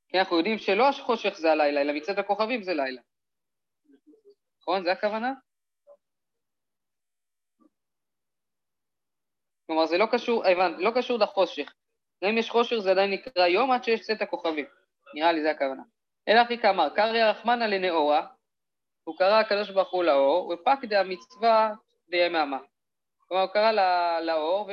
כי 0.09 0.19
אנחנו 0.19 0.37
יודעים 0.37 0.59
שלא 0.59 0.89
החושך 0.89 1.35
זה 1.35 1.53
הלילה, 1.53 1.81
אלא 1.81 1.93
מצאת 1.93 2.19
הכוכבים 2.19 2.63
זה 2.63 2.75
לילה. 2.75 3.03
נכון? 4.61 4.85
זה 4.85 4.93
הכוונה? 4.93 5.33
כלומר, 9.67 9.87
זה 9.87 9.99
לא 9.99 10.07
קשור, 10.13 10.47
הבנת, 10.47 10.77
לא 10.79 10.91
קשור 10.97 11.19
לחושך. 11.19 11.73
אם 12.25 12.39
יש 12.39 12.51
חושך 12.51 12.77
זה 12.79 12.91
עדיין 12.91 13.11
נקרא 13.11 13.47
יום 13.47 13.71
עד 13.71 13.85
שיש 13.85 14.01
צאת 14.01 14.23
הכוכבים. 14.23 14.67
נראה 15.15 15.33
לי 15.33 15.43
זה 15.43 15.51
הכוונה. 15.51 15.83
אלא 16.29 16.43
אחי 16.43 16.59
כאמר, 16.59 16.89
קריא 16.95 17.25
רחמנא 17.25 17.65
לנאורה, 17.65 18.27
הוא 19.05 19.19
קרא 19.19 19.41
הקדוש 19.41 19.71
ברוך 19.71 19.91
הוא 19.91 20.05
לאור, 20.05 20.49
ופק 20.49 20.85
דהמצווה 20.85 21.73
דיממה. 22.09 22.59
כלומר, 23.29 23.43
הוא 23.43 23.53
קרא 23.53 23.73
לאור 24.21 24.71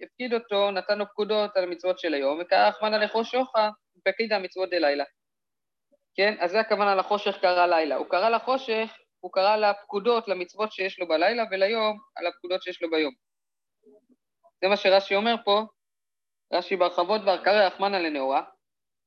והפקיד 0.00 0.34
אותו, 0.34 0.70
נתן 0.70 0.98
לו 0.98 1.06
פקודות 1.06 1.56
על 1.56 1.64
המצוות 1.64 1.98
של 1.98 2.14
היום, 2.14 2.38
וקרא 2.40 2.68
רחמנא 2.68 2.96
לחושוכה, 2.96 3.70
ופקיד 3.96 4.32
המצוות 4.32 4.70
דלילה. 4.70 5.04
כן? 6.14 6.34
אז 6.40 6.50
זה 6.50 6.60
הכוונה 6.60 6.94
לחושך 6.94 7.40
קרא 7.40 7.66
לילה. 7.66 7.96
הוא 7.96 8.06
קרא 8.06 8.28
לחושך, 8.28 8.96
הוא 9.20 9.32
קרא 9.32 9.56
לפקודות, 9.56 10.28
למצוות 10.28 10.72
שיש 10.72 11.00
לו 11.00 11.08
בלילה, 11.08 11.44
וליום, 11.50 11.98
על 12.16 12.26
הפקודות 12.26 12.62
שיש 12.62 12.82
לו 12.82 12.90
ביום. 12.90 13.12
זה 14.62 14.68
מה 14.68 14.76
שרש"י 14.76 15.14
אומר 15.14 15.34
פה, 15.44 15.62
רש"י 16.52 16.76
בהרחבות 16.76 17.20
קרא 17.44 17.66
רחמנא 17.66 17.96
לנאורה, 17.96 18.42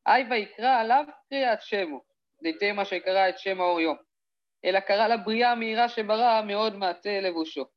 היי 0.06 0.26
ויקרא 0.30 0.80
עליו 0.80 1.04
קריאת 1.30 1.62
שמו, 1.62 2.02
דהייתי 2.42 2.72
מה 2.72 2.86
שקרא 2.86 3.30
את 3.30 3.40
שם 3.40 3.62
האור 3.62 3.82
יום, 3.82 3.98
אלא 4.66 4.80
קרא 4.80 5.08
לבריאה 5.08 5.52
המהירה 5.52 5.90
שברא 5.90 6.42
מאוד 6.42 6.76
מעטה 6.76 7.20
לבושו. 7.22 7.77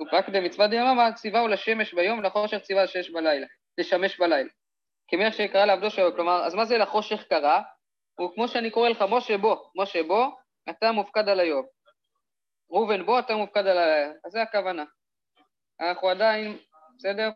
ופרק 0.00 0.28
דמצווה 0.28 0.66
דיממה 0.66 1.12
ציווהו 1.12 1.48
לשמש 1.48 1.94
ביום 1.94 2.22
לחושך 2.22 2.58
ציווה 2.58 2.84
לשש 2.84 3.10
בלילה, 3.10 3.46
לשמש 3.78 4.20
בלילה. 4.20 4.50
כמלך 5.08 5.34
שקרא 5.34 5.64
לעבדו 5.64 5.90
שלו, 5.90 6.14
כלומר, 6.14 6.46
אז 6.46 6.54
מה 6.54 6.64
זה 6.64 6.78
לחושך 6.78 7.22
קרא? 7.28 7.60
הוא 8.18 8.34
כמו 8.34 8.48
שאני 8.48 8.70
קורא 8.70 8.88
לך, 8.88 9.04
משה 9.10 9.38
בוא, 9.38 9.56
משה 9.76 10.02
בוא, 10.02 10.26
אתה 10.70 10.92
מופקד 10.92 11.28
על 11.28 11.40
היום. 11.40 11.66
ראובן 12.70 13.06
בוא, 13.06 13.18
אתה 13.18 13.36
מופקד 13.36 13.66
על 13.66 13.78
הלילה. 13.78 14.12
אז 14.24 14.32
זה 14.32 14.42
הכוונה. 14.42 14.84
אנחנו 15.80 16.08
עדיין, 16.08 16.58
בסדר? 16.98 17.30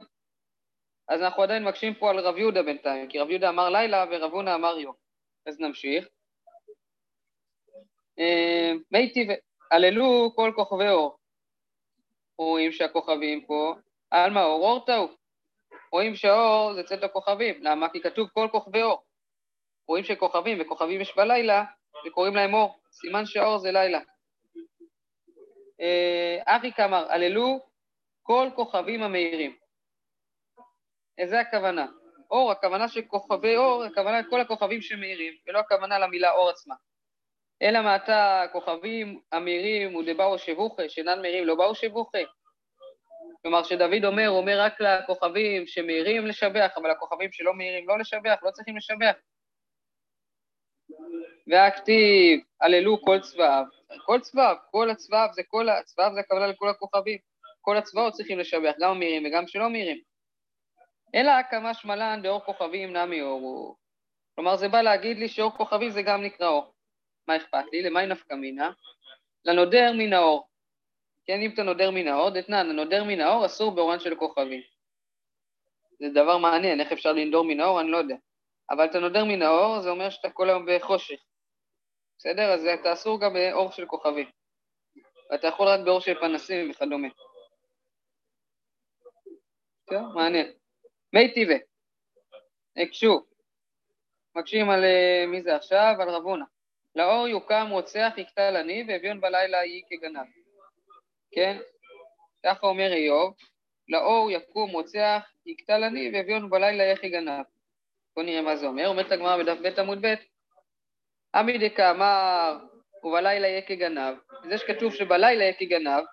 אז 1.09 1.23
אנחנו 1.23 1.43
עדיין 1.43 1.65
מקשים 1.65 1.95
פה 1.95 2.11
על 2.11 2.19
רב 2.19 2.37
יהודה 2.37 2.63
בינתיים, 2.63 3.09
כי 3.09 3.19
רב 3.19 3.31
יהודה 3.31 3.49
אמר 3.49 3.71
לילה 3.71 4.05
ורב 4.11 4.33
הונא 4.33 4.55
אמר 4.55 4.79
יום. 4.79 4.95
אז 5.47 5.61
נמשיך. 5.61 6.09
אה, 8.19 8.73
מי 8.91 9.13
טבעי, 9.13 9.37
הללו 9.71 10.33
כל 10.35 10.53
כוכבי 10.57 10.89
אור. 10.89 11.18
רואים 12.39 12.73
שהכוכבים 12.73 13.47
פה, 13.47 13.75
על 14.11 14.31
מה 14.31 14.45
אור 14.45 14.85
טעו. 14.87 15.09
רואים 15.93 16.15
שהאור 16.15 16.75
זה 16.75 16.83
צאת 16.83 17.03
הכוכבים, 17.03 17.63
למה? 17.63 17.89
כי 17.89 18.01
כתוב 18.01 18.29
כל 18.29 18.49
כוכבי 18.53 18.83
אור. 18.83 19.05
רואים 19.89 20.05
שכוכבים 20.05 20.59
וכוכבים 20.61 21.01
יש 21.01 21.17
בלילה, 21.17 21.65
וקוראים 22.07 22.35
להם 22.35 22.55
אור, 22.55 22.79
סימן 22.93 23.27
שהאור 23.27 23.59
זה 23.59 23.73
לילה. 23.73 24.01
אה, 25.81 26.39
אריק 26.49 26.81
אמר, 26.81 27.13
הללו 27.13 27.61
כל 28.23 28.49
כוכבים 28.55 29.03
המאירים. 29.03 29.57
איזה 31.19 31.41
הכוונה? 31.41 31.87
אור, 32.31 32.53
הכוונה 32.53 32.89
שכוכבי 32.89 33.57
אור, 33.57 33.85
הכוונה 33.85 34.21
לכל 34.21 34.41
הכוכבים 34.41 34.83
שמאירים, 34.83 35.35
ולא 35.47 35.59
הכוונה 35.59 35.99
למילה 35.99 36.33
אור 36.33 36.51
עצמה. 36.51 36.75
אלא 37.63 37.83
מעתה 37.83 38.43
הכוכבים 38.43 39.21
המאירים 39.33 39.97
ודבאו 39.97 40.39
שבוכי, 40.39 40.89
שאינן 40.89 41.23
מאירים 41.23 41.47
לא 41.47 41.55
באו 41.55 41.75
שבוכי. 41.75 42.25
כלומר, 43.43 43.63
שדוד 43.63 44.05
אומר, 44.05 44.27
הוא 44.27 44.39
אומר 44.39 44.61
רק 44.61 44.81
לכוכבים 44.81 45.67
שמאירים 45.67 46.27
לשבח, 46.27 46.71
אבל 46.77 46.91
הכוכבים 46.91 47.33
שלא 47.33 47.55
מאירים 47.55 47.89
לא 47.89 47.99
לשבח, 47.99 48.37
לא 48.43 48.51
צריכים 48.51 48.77
לשבח. 48.77 49.15
והכתיב, 51.47 52.41
הללו 52.61 53.03
כל 53.03 53.21
צבאיו. 53.21 53.65
כל 54.07 54.21
צבאיו, 54.21 54.57
כל 54.71 54.91
הצבאיו 54.91 55.29
זה 55.33 55.43
כל 55.49 55.69
הצבאיו 55.69 56.11
זה 56.15 56.21
הכוונה 56.21 56.47
לכל 56.47 56.69
הכוכבים. 56.69 57.19
כל 57.61 57.77
הצבאות 57.77 58.13
צריכים 58.13 58.39
לשבח, 58.39 58.75
גם 58.81 58.91
המאירים 58.91 59.27
וגם 59.27 59.47
שלא 59.47 59.71
מאירים. 59.71 60.01
אלא 61.15 61.33
כמה 61.51 61.75
שמלן 61.75 62.21
באור 62.23 62.41
כוכבים 62.41 62.97
נמי 62.97 63.23
אורו. 63.23 63.77
כלומר, 64.35 64.57
זה 64.57 64.69
בא 64.69 64.83
להגיד 64.83 65.19
לי 65.19 65.29
שאור 65.29 65.51
כוכבים 65.51 65.91
זה 65.91 66.03
גם 66.03 66.23
נקרא 66.23 66.49
אור. 66.49 66.73
מה 67.29 67.37
אכפת 67.37 67.65
לי? 67.73 67.83
למאי 67.83 68.07
נפקא 68.07 68.35
מינה? 68.35 68.71
לנודר 69.45 69.93
מן 69.99 70.13
האור. 70.13 70.49
כן, 71.25 71.41
אם 71.41 71.51
אתה 71.55 71.63
נודר 71.63 71.91
מן 71.91 72.09
האור, 72.09 72.31
דתנן, 72.31 72.71
הנודר 72.71 73.05
מן 73.05 73.21
האור 73.21 73.47
אסור 73.47 73.75
באורן 73.75 74.01
של 74.01 74.15
כוכבים. 74.15 74.63
זה 76.01 76.09
דבר 76.09 76.39
מעניין, 76.39 76.81
איך 76.81 76.93
אפשר 76.93 77.13
לנדור 77.13 77.45
מן 77.45 77.61
האור, 77.61 77.81
אני 77.81 77.91
לא 77.91 77.97
יודע. 77.97 78.17
אבל 78.71 78.85
אתה 78.85 78.99
נודר 78.99 79.25
מן 79.25 79.43
האור, 79.43 79.81
זה 79.81 79.91
אומר 79.91 80.11
שאתה 80.11 80.31
כל 80.31 80.49
היום 80.49 80.67
בחושך. 80.69 81.21
בסדר? 82.19 82.53
אז 82.53 82.67
אתה 82.81 82.93
אסור 82.93 83.21
גם 83.21 83.33
באור 83.33 83.71
של 83.71 83.87
כוכבים. 83.87 84.31
ואתה 85.31 85.47
יכול 85.47 85.69
רק 85.69 85.81
באור 85.85 86.01
של 86.01 86.21
פנסים 86.21 86.71
וכדומה. 86.71 87.09
טוב, 89.85 90.15
מעניין. 90.15 90.53
מי 91.13 91.35
טיבה, 91.35 91.55
הקשו, 92.77 93.27
מקשים 94.35 94.71
על 94.71 94.85
אה, 94.85 95.25
מי 95.27 95.43
זה 95.43 95.57
עכשיו? 95.57 95.95
על 96.01 96.09
רבונה. 96.11 96.45
לאור 96.99 97.29
יוקם 97.29 97.69
רוצח 97.71 98.13
יקטע 98.17 98.51
לני 98.51 98.85
ואביון 98.89 99.21
בלילה 99.21 99.65
יהי 99.65 99.83
כגנב. 99.91 100.27
כן? 101.33 101.59
ככה 102.47 102.67
אומר 102.67 102.93
איוב, 102.93 103.35
לאור 103.89 104.31
יקום 104.31 104.71
רוצח, 104.71 105.23
יקטל 105.47 105.85
אני, 105.85 106.11
ואביון 106.15 106.51
בלילה 106.51 106.85
יחי 106.85 107.09
גנב. 107.09 107.45
בואו 108.17 108.27
נראה 108.27 108.43
מה 108.43 108.57
זה 108.57 108.67
אומר. 108.67 108.89
אומרת 108.89 109.13
הגמרא 109.13 109.37
בדף 109.37 109.59
ב' 109.63 109.81
עמוד 109.81 110.07
ב', 110.07 110.15
עמי 111.35 111.69
דקאמר 111.69 112.59
ובלילה 113.05 113.49
יהיה 113.49 113.63
כגנב, 113.63 114.17
זה 114.49 114.59
שכתוב 114.59 114.95
שבלילה 114.95 115.43
יהיה 115.43 115.53
כגנב, 115.53 116.05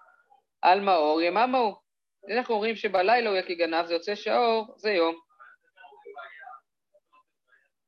על 0.62 0.82
מאור 0.82 1.22
יממה 1.22 1.58
הוא. 1.58 1.75
אנחנו 2.32 2.56
אומרים 2.56 2.75
שבלילה 2.75 3.30
הוא 3.30 3.38
יהיה 3.38 3.48
כגנב, 3.48 3.86
זה 3.86 3.94
יוצא 3.94 4.15
שהאור 4.15 4.74
זה 4.77 4.92
יום. 4.92 5.15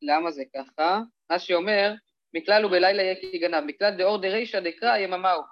למה 0.02 0.32
זה 0.32 0.44
ככה? 0.56 1.00
מה 1.30 1.40
שאומר, 1.40 1.94
מכלל 2.34 2.64
הוא 2.64 2.72
בלילה 2.72 3.04
יהיה 3.04 3.16
כגנב, 3.16 3.64
מכלל 3.64 3.98
דאור 3.98 4.18
דרישא 4.18 4.60
דקרא 4.60 4.98
יממה 4.98 5.32
הוא. 5.32 5.46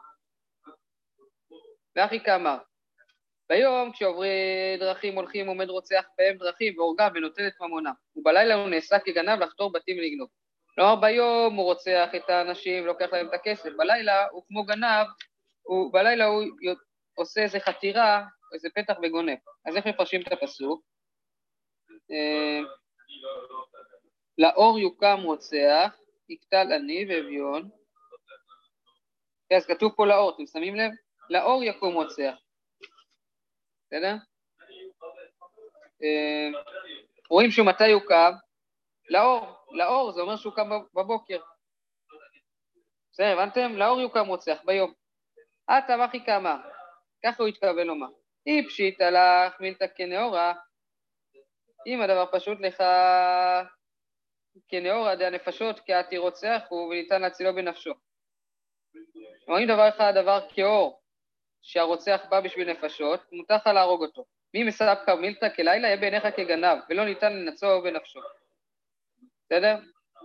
ואחי 1.95 2.19
כאמר, 2.19 2.57
ביום 3.49 3.91
כשעוברי 3.91 4.29
דרכים 4.79 5.15
הולכים 5.15 5.47
עומד 5.47 5.69
רוצח 5.69 6.05
בהם 6.17 6.37
דרכים 6.37 6.77
והורגם 6.77 7.09
ונוטל 7.15 7.47
את 7.47 7.53
ממונם, 7.61 7.93
ובלילה 8.15 8.55
הוא 8.55 8.69
נעשה 8.69 8.99
כגנב 8.99 9.39
לחתור 9.39 9.71
בתים 9.71 9.97
ולגנוב. 9.97 10.29
כלומר 10.75 10.95
ביום 10.95 11.55
הוא 11.55 11.65
רוצח 11.65 12.09
את 12.15 12.29
האנשים 12.29 12.83
ולוקח 12.83 13.13
להם 13.13 13.27
את 13.27 13.33
הכסף, 13.33 13.69
בלילה 13.77 14.27
הוא 14.31 14.43
כמו 14.47 14.63
גנב, 14.63 15.07
הוא, 15.61 15.93
בלילה 15.93 16.25
הוא 16.25 16.43
עושה 17.15 17.41
איזה 17.41 17.59
חתירה, 17.59 18.25
איזה 18.53 18.69
פתח 18.75 18.93
וגונב. 19.03 19.37
אז 19.65 19.77
איך 19.77 19.87
מפרשים 19.87 20.21
את 20.21 20.31
הפסוק? 20.31 20.81
אה, 22.11 22.59
לאור 24.37 24.79
יוקם 24.79 25.19
רוצח, 25.23 25.97
יקטל 26.29 26.71
עני 26.73 27.05
ואביון. 27.09 27.69
כן, 29.49 29.55
אז 29.55 29.65
כתוב 29.65 29.93
פה 29.95 30.05
לאור, 30.05 30.35
אתם 30.35 30.45
שמים 30.45 30.75
לב? 30.75 30.91
לאור 31.29 31.63
יקום 31.63 31.93
רוצח. 31.93 32.35
בסדר? 33.85 34.15
אה, 36.03 36.59
רואים 37.29 37.51
שמתי 37.51 37.91
הוא 37.91 38.01
קם? 38.07 38.31
לאור, 39.09 39.65
לאור, 39.71 40.11
זה 40.11 40.21
אומר 40.21 40.35
שהוא 40.35 40.53
קם 40.53 40.69
בבוקר. 40.93 41.39
בסדר, 43.11 43.27
הבנתם? 43.27 43.75
לאור 43.75 44.01
יוקם 44.01 44.27
רוצח 44.27 44.61
ביום. 44.65 44.93
עתה 45.67 45.97
מחי 45.97 46.25
קמה, 46.25 46.61
ככה 47.25 47.43
הוא 47.43 47.47
התכוון 47.47 47.87
לומר. 47.87 48.07
אי 48.47 48.67
פשיט 48.67 49.01
הלך 49.01 49.59
מילתא 49.59 49.85
כנאורה, 49.95 50.53
אם 51.87 52.01
הדבר 52.01 52.25
פשוט 52.31 52.57
לך 52.61 52.83
כנאורה 54.67 55.15
דהנפשות 55.15 55.79
כעתי 55.85 56.17
רוצח 56.17 56.61
הוא 56.69 56.87
וניתן 56.87 57.21
להצילו 57.21 57.55
בנפשו. 57.55 57.93
כלומר, 59.45 59.61
אם 59.61 59.67
דבר 59.67 59.89
אחד 59.89 60.17
הדבר 60.17 60.47
כאור 60.49 61.01
שהרוצח 61.61 62.21
בא 62.29 62.39
בשביל 62.39 62.71
נפשות, 62.71 63.19
מותר 63.31 63.55
לך 63.55 63.67
להרוג 63.67 64.01
אותו. 64.01 64.25
מי 64.53 64.63
מספקא 64.63 65.15
מילתא 65.15 65.49
כלילה 65.55 65.87
יהיה 65.87 65.97
בעיניך 65.97 66.23
כגנב, 66.35 66.77
ולא 66.89 67.05
ניתן 67.05 67.33
לנצור 67.33 67.81
בנפשו. 67.83 68.19
בסדר? 69.45 69.77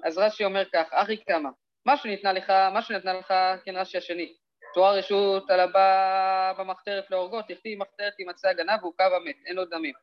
אז 0.04 0.18
רש"י 0.18 0.44
אומר 0.44 0.64
כך, 0.72 0.88
אחי 0.92 1.24
כמה, 1.24 1.50
מה 1.86 1.96
שניתנה 1.96 2.32
לך, 2.32 2.50
מה 2.50 2.82
שנתנה 2.82 3.12
לך, 3.12 3.34
כן 3.64 3.76
רש"י 3.76 3.98
השני, 3.98 4.34
תואר 4.74 4.98
רשות 4.98 5.50
על 5.50 5.60
הבא 5.60 6.52
במחתרת 6.58 7.10
להורגו, 7.10 7.42
תכתיב 7.42 7.78
מחתרת 7.78 8.14
תימצא 8.16 8.48
הגנב 8.48 8.78
והוא 8.82 8.94
קו 8.96 9.16
המת, 9.16 9.36
אין 9.46 9.56
לו 9.56 9.64
דמים. 9.64 9.94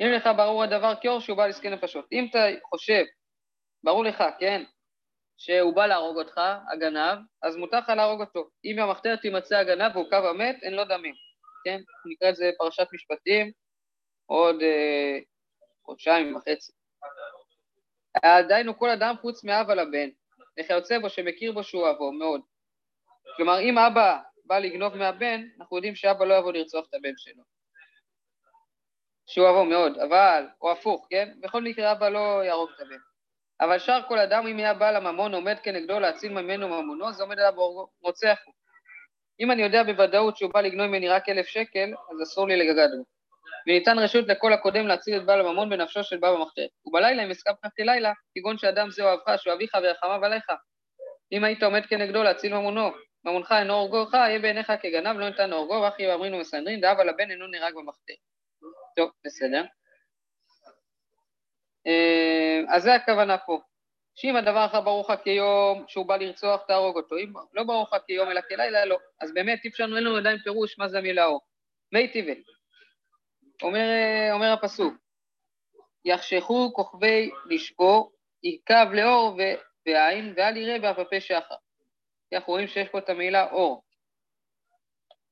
אם 0.00 0.06
לך 0.16 0.28
ברור 0.36 0.62
הדבר 0.62 0.92
כאור 1.02 1.20
שהוא 1.20 1.36
בא 1.36 1.46
לזקן 1.46 1.72
נפשות. 1.72 2.04
אם 2.12 2.26
אתה 2.30 2.38
חושב, 2.70 3.04
ברור 3.84 4.04
לך, 4.04 4.24
כן, 4.40 4.64
שהוא 5.36 5.74
בא 5.74 5.86
להרוג 5.86 6.18
אותך, 6.18 6.40
הגנב, 6.72 7.18
אז 7.42 7.56
מותר 7.56 7.78
לך 7.78 7.88
להרוג 7.88 8.20
אותו. 8.20 8.48
אם 8.64 8.76
במחתרת 8.78 9.20
תימצא 9.20 9.56
הגנב 9.56 9.96
והוא 9.96 10.10
קו 10.10 10.16
המת, 10.16 10.56
אין 10.62 10.74
לו 10.74 10.84
דמים. 10.84 11.14
כן? 11.64 11.80
נקרא 12.06 12.28
את 12.28 12.36
זה 12.36 12.50
פרשת 12.58 12.86
משפטים 12.92 13.52
עוד 14.26 14.56
אה, 14.62 15.18
חודשיים 15.84 16.36
וחצי. 16.36 16.72
דהיינו 18.48 18.78
כל 18.78 18.90
אדם 18.90 19.14
חוץ 19.20 19.44
מאב 19.44 19.70
על 19.70 19.78
הבן, 19.78 20.08
וכיוצא 20.60 20.98
בו 20.98 21.10
שמכיר 21.10 21.52
בו 21.52 21.64
שהוא 21.64 21.90
אבו 21.90 22.12
מאוד. 22.12 22.40
כלומר, 23.36 23.60
אם 23.60 23.78
אבא 23.78 24.18
בא 24.44 24.58
לגנוב 24.58 24.94
מהבן, 24.94 25.42
אנחנו 25.58 25.76
יודעים 25.76 25.94
שאבא 25.94 26.24
לא 26.24 26.34
יבוא 26.34 26.52
לרצוח 26.52 26.86
את 26.88 26.94
הבן 26.94 27.12
שלו. 27.16 27.53
שהוא 29.26 29.50
אבו 29.50 29.64
מאוד, 29.64 29.98
אבל, 29.98 30.46
או 30.60 30.72
הפוך, 30.72 31.06
כן? 31.10 31.28
בכל 31.40 31.62
מקרה 31.62 31.92
אבא 31.92 32.08
לא 32.08 32.44
יהרוג 32.44 32.70
את 32.76 32.80
הבן. 32.80 32.96
אבל 33.60 33.78
שאר 33.78 34.00
כל 34.08 34.18
אדם, 34.18 34.46
אם 34.46 34.58
יהיה 34.58 34.74
בעל 34.74 34.96
הממון 34.96 35.34
עומד 35.34 35.56
כנגדו 35.62 36.00
להציל 36.00 36.32
ממנו 36.32 36.68
ממונו, 36.68 37.12
זה 37.12 37.22
עומד 37.22 37.38
עליו 37.38 37.52
רוצח 38.02 38.38
הוא. 38.44 38.54
אם 39.40 39.50
אני 39.50 39.62
יודע 39.62 39.82
בוודאות 39.82 40.36
שהוא 40.36 40.50
בא 40.52 40.60
לגנוב 40.60 40.86
ממני 40.86 41.08
רק 41.08 41.28
אלף 41.28 41.46
שקל, 41.46 41.92
אז 42.12 42.22
אסור 42.22 42.48
לי 42.48 42.56
לגגד 42.56 42.88
בו. 42.98 43.04
וניתן 43.66 43.98
רשות 43.98 44.28
לכל 44.28 44.52
הקודם 44.52 44.86
להציל 44.86 45.16
את 45.16 45.24
בעל 45.24 45.40
הממון 45.40 45.70
בנפשו 45.70 46.04
של 46.04 46.16
בעל 46.16 46.34
המחתרת. 46.34 46.68
ובלילה, 46.86 47.24
אם 47.24 47.30
הסכמת 47.30 47.74
כלילה, 47.76 48.12
כגון 48.34 48.58
שאדם 48.58 48.90
זה 48.90 49.02
אוהבך, 49.02 49.42
שהוא 49.42 49.54
אביך 49.54 49.76
ורחמיו 49.82 50.24
עליך. 50.24 50.44
אם 51.32 51.44
היית 51.44 51.62
עומד 51.62 51.86
כנגדו 51.86 52.22
להציל 52.22 52.54
ממונו, 52.54 52.90
ממונך 53.24 53.54
אינו 53.58 53.74
הורגו 53.74 54.06
יהיה 54.14 54.38
בעיניך 54.38 54.72
כגנב, 54.82 55.18
לא 55.18 55.28
ניתן 55.28 55.52
הורגו, 55.52 55.82
ואחי 55.82 56.08
ואמרינו 56.08 56.38
מסנדרין, 56.38 56.80
דאב 56.80 57.00
על 57.00 57.08
הבן 57.08 57.30
אינו 57.30 57.46
נהרג 57.46 57.74
במחתרת. 57.74 58.33
טוב, 58.96 59.10
בסדר. 59.24 59.64
אה, 61.86 62.76
אז 62.76 62.82
זה 62.82 62.94
הכוונה 62.94 63.38
פה. 63.38 63.60
שאם 64.14 64.36
הדבר 64.36 64.66
אחר 64.66 64.80
ברוך 64.80 65.10
לך 65.10 65.20
כיום 65.24 65.84
שהוא 65.88 66.06
בא 66.06 66.16
לרצוח, 66.16 66.62
תהרוג 66.66 66.96
אותו. 66.96 67.16
אם 67.16 67.32
לא 67.52 67.64
ברוך 67.64 67.92
לך 67.92 68.02
כיום 68.06 68.30
אלא 68.30 68.40
כלילה, 68.48 68.84
לא. 68.84 68.98
אז 69.20 69.34
באמת 69.34 69.64
אי 69.64 69.70
אפשר, 69.70 69.84
אין 69.84 70.04
לנו 70.04 70.16
עדיין 70.16 70.38
פירוש 70.38 70.78
מה 70.78 70.88
זה 70.88 70.98
המילה 70.98 71.24
אור. 71.24 71.40
מי 71.92 72.12
טבעי. 72.12 72.42
אומר, 73.62 73.88
אומר 74.32 74.52
הפסוק, 74.52 74.94
יחשכו 76.04 76.72
כוכבי 76.74 77.30
לשפור, 77.50 78.12
יקב 78.42 78.92
לאור 78.92 79.36
ועין, 79.86 80.34
ואל 80.36 80.56
יראה 80.56 80.90
הפה 80.90 81.20
שחר. 81.20 81.54
כי 82.28 82.36
אנחנו 82.36 82.52
רואים 82.52 82.68
שיש 82.68 82.88
פה 82.88 82.98
את 82.98 83.08
המילה 83.08 83.50
אור. 83.50 83.82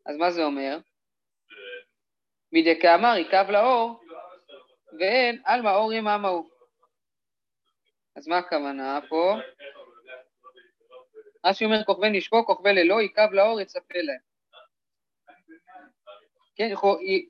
אז 0.07 0.16
מה 0.16 0.31
זה 0.31 0.44
אומר? 0.44 0.79
מדכאמר 2.53 3.17
יקב 3.17 3.51
לאור, 3.51 4.01
ואין 4.99 5.43
עלמא 5.45 5.69
אור 5.69 5.93
יממה 5.93 6.29
הוא. 6.29 6.49
אז 8.17 8.29
מה 8.29 8.38
הכוונה 8.38 9.01
פה? 9.09 9.37
רש"י 11.47 11.65
אומר 11.65 11.85
כוכבי 11.85 12.11
נשקו, 12.11 12.47
כוכבי 12.47 12.73
ללא, 12.73 13.03
יקב 13.03 13.33
לאור, 13.33 13.61
יצפה 13.61 13.95
להם. 13.95 14.33
כן, 16.57 16.69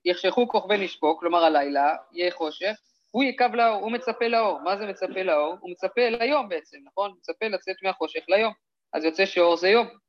יחשכו 0.05 0.49
כוכבי 0.49 0.79
נשקו, 0.79 1.19
כלומר 1.19 1.45
הלילה, 1.45 1.97
יהיה 2.13 2.31
חושך, 2.31 2.77
הוא 3.11 3.25
יקב 3.25 3.55
לאור, 3.55 3.81
הוא 3.81 3.93
מצפה 3.93 4.29
לאור. 4.29 4.61
מה 4.61 4.77
זה 4.77 4.87
מצפה 4.87 5.23
לאור? 5.23 5.57
הוא 5.61 5.71
מצפה 5.71 6.09
ליום 6.09 6.49
בעצם, 6.49 6.79
נכון? 6.85 7.15
מצפה 7.19 7.49
לצאת 7.49 7.77
מהחושך 7.83 8.25
ליום. 8.29 8.53
אז 8.93 9.05
יוצא 9.05 9.27
שאור 9.27 9.57
זה 9.57 9.69
יום. 9.69 10.02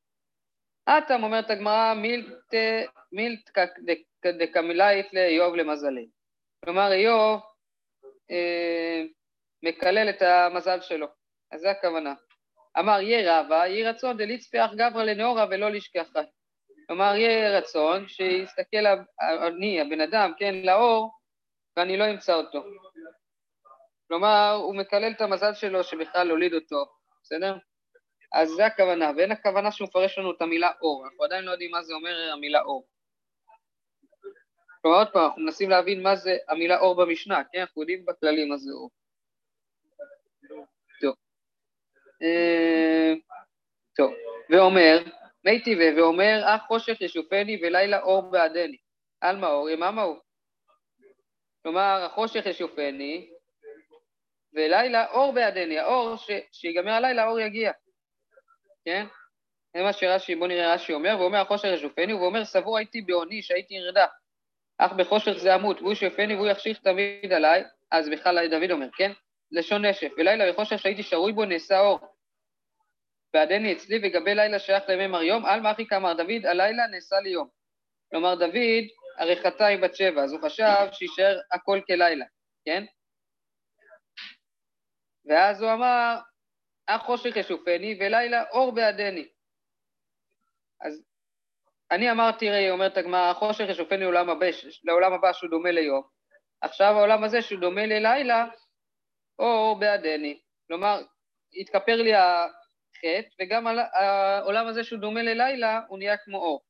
אטם 0.89 1.23
אומרת 1.23 1.49
הגמרא, 1.49 1.93
מילט 3.11 3.49
דקמילאית 4.25 5.13
לאיוב 5.13 5.55
למזלי. 5.55 6.07
כלומר, 6.65 6.91
איוב 6.91 7.41
אה, 8.31 9.03
מקלל 9.63 10.09
את 10.09 10.21
המזל 10.21 10.81
שלו, 10.81 11.07
אז 11.51 11.61
זה 11.61 11.71
הכוונה. 11.71 12.13
אמר, 12.79 13.01
יהיה 13.01 13.41
רבה, 13.41 13.67
יהי 13.67 13.83
רצון 13.83 14.17
דליצפי 14.17 14.65
אח 14.65 14.71
גברא 14.73 15.03
לנאורה 15.03 15.45
ולא 15.49 15.69
לשכחה. 15.71 16.21
כלומר, 16.87 17.15
יהיה 17.15 17.57
רצון 17.57 18.07
שיסתכל 18.07 18.85
אני, 19.47 19.81
הבן 19.81 20.01
אדם, 20.01 20.31
כן, 20.37 20.55
לאור, 20.55 21.11
ואני 21.77 21.97
לא 21.97 22.11
אמצא 22.11 22.33
אותו. 22.33 22.63
כלומר, 24.07 24.51
הוא 24.63 24.75
מקלל 24.75 25.11
את 25.11 25.21
המזל 25.21 25.53
שלו 25.53 25.83
שבכלל 25.83 26.31
הוליד 26.31 26.53
אותו, 26.53 26.85
בסדר? 27.23 27.57
אז 28.33 28.49
זה 28.49 28.65
הכוונה, 28.65 29.11
ואין 29.17 29.31
הכוונה 29.31 29.71
שהוא 29.71 29.87
מפרש 29.87 30.17
לנו 30.17 30.31
את 30.31 30.41
המילה 30.41 30.71
אור, 30.81 31.05
אנחנו 31.05 31.23
עדיין 31.23 31.45
לא 31.45 31.51
יודעים 31.51 31.71
מה 31.71 31.83
זה 31.83 31.93
אומר 31.93 32.31
המילה 32.31 32.61
אור. 32.61 32.87
כלומר, 34.81 34.97
עוד 34.97 35.07
פעם, 35.13 35.25
אנחנו 35.25 35.41
מנסים 35.41 35.69
להבין 35.69 36.03
מה 36.03 36.15
זה 36.15 36.37
המילה 36.47 36.79
אור 36.79 36.95
במשנה, 36.95 37.43
כן? 37.51 37.59
אנחנו 37.59 37.81
יודעים 37.81 38.05
בכללי 38.05 38.45
מה 38.45 38.57
זה 38.57 38.71
אור. 38.71 38.89
טוב. 41.01 41.15
אה, 42.21 43.13
ואומר, 44.49 45.03
מי 45.45 45.63
טבעי, 45.63 45.99
ואומר, 45.99 46.41
אך 46.45 46.61
חושך 46.67 47.01
ישופני 47.01 47.59
ולילה 47.61 48.01
אור 48.01 48.21
בעדני. 48.31 48.77
על 49.21 49.45
אור, 49.45 49.69
יממה 49.69 50.01
הוא. 50.01 50.17
כלומר, 51.63 52.03
החושך 52.05 52.45
ישופני, 52.45 53.29
ולילה 54.53 55.07
אור 55.11 55.33
בעדני. 55.33 55.79
האור, 55.79 56.15
שיגמר 56.51 56.91
הלילה, 56.91 57.23
האור 57.23 57.39
יגיע. 57.39 57.71
כן? 58.85 59.05
זה 59.77 59.83
מה 59.83 59.93
שרש"י, 59.93 60.35
בוא 60.35 60.47
נראה 60.47 60.73
רש"י 60.73 60.93
אומר, 60.93 61.15
ואומר 61.19 61.37
החושך 61.37 61.67
ישופני, 61.73 62.13
ואומר 62.13 62.45
סבור 62.45 62.77
הייתי 62.77 63.01
בעוני 63.01 63.41
שהייתי 63.41 63.79
נרדף, 63.79 64.09
אך 64.77 64.91
בחושך 64.91 65.31
זה 65.31 65.53
עמוד, 65.53 65.81
והוא 65.81 65.93
ישופני 65.93 66.35
והוא 66.35 66.47
יחשיך 66.47 66.79
תמיד 66.79 67.33
עליי, 67.33 67.63
אז 67.91 68.09
בכלל 68.09 68.47
דוד 68.47 68.71
אומר, 68.71 68.87
כן? 68.97 69.11
לשון 69.51 69.85
נשף, 69.85 70.11
ולילה 70.17 70.51
וחושך 70.51 70.79
שהייתי 70.79 71.03
שרוי 71.03 71.33
בו 71.33 71.45
נעשה 71.45 71.79
אור. 71.79 71.99
ועדני 73.33 73.73
אצלי 73.73 73.99
וגבי 74.03 74.35
לילה 74.35 74.59
שייך 74.59 74.83
לימי 74.89 75.07
מר 75.07 75.23
יום, 75.23 75.45
על 75.45 75.61
מאחי 75.61 75.87
כאמר 75.87 76.13
דוד, 76.13 76.45
הלילה 76.45 76.87
נעשה 76.87 77.19
לי 77.19 77.29
יום. 77.29 77.47
כלומר, 78.11 78.35
דוד 78.35 78.83
הרחתה 79.17 79.65
היא 79.65 79.79
בת 79.79 79.95
שבע, 79.95 80.23
אז 80.23 80.33
הוא 80.33 80.41
חשב 80.41 80.87
שיישאר 80.91 81.39
הכל 81.51 81.79
כלילה, 81.87 82.25
כן? 82.65 82.85
ואז 85.25 85.61
הוא 85.61 85.73
אמר, 85.73 86.15
החושך 86.87 87.35
ישופני 87.35 87.97
ולילה 87.99 88.43
אור 88.51 88.71
בעדני. 88.71 89.27
אז 90.81 91.03
אני 91.91 92.11
אמרתי, 92.11 92.49
ראי, 92.49 92.71
אומרת 92.71 92.97
הגמרא, 92.97 93.29
החושך 93.29 93.65
ישופני 93.69 93.99
לעולם 93.99 94.29
הבא, 94.29 94.45
לעולם 94.83 95.13
הבא 95.13 95.33
שהוא 95.33 95.49
דומה 95.49 95.71
ליום. 95.71 96.03
עכשיו 96.61 96.97
העולם 96.97 97.23
הזה 97.23 97.41
שהוא 97.41 97.59
דומה 97.59 97.85
ללילה, 97.85 98.45
אור 99.39 99.79
בעדני. 99.79 100.39
כלומר, 100.67 101.01
התכפר 101.53 101.95
לי 101.95 102.13
החטא, 102.15 103.29
וגם 103.41 103.67
העולם 103.93 104.67
הזה 104.67 104.83
שהוא 104.83 104.99
דומה 104.99 105.21
ללילה, 105.21 105.81
הוא 105.87 105.97
נהיה 105.97 106.17
כמו 106.17 106.37
אור. 106.37 106.61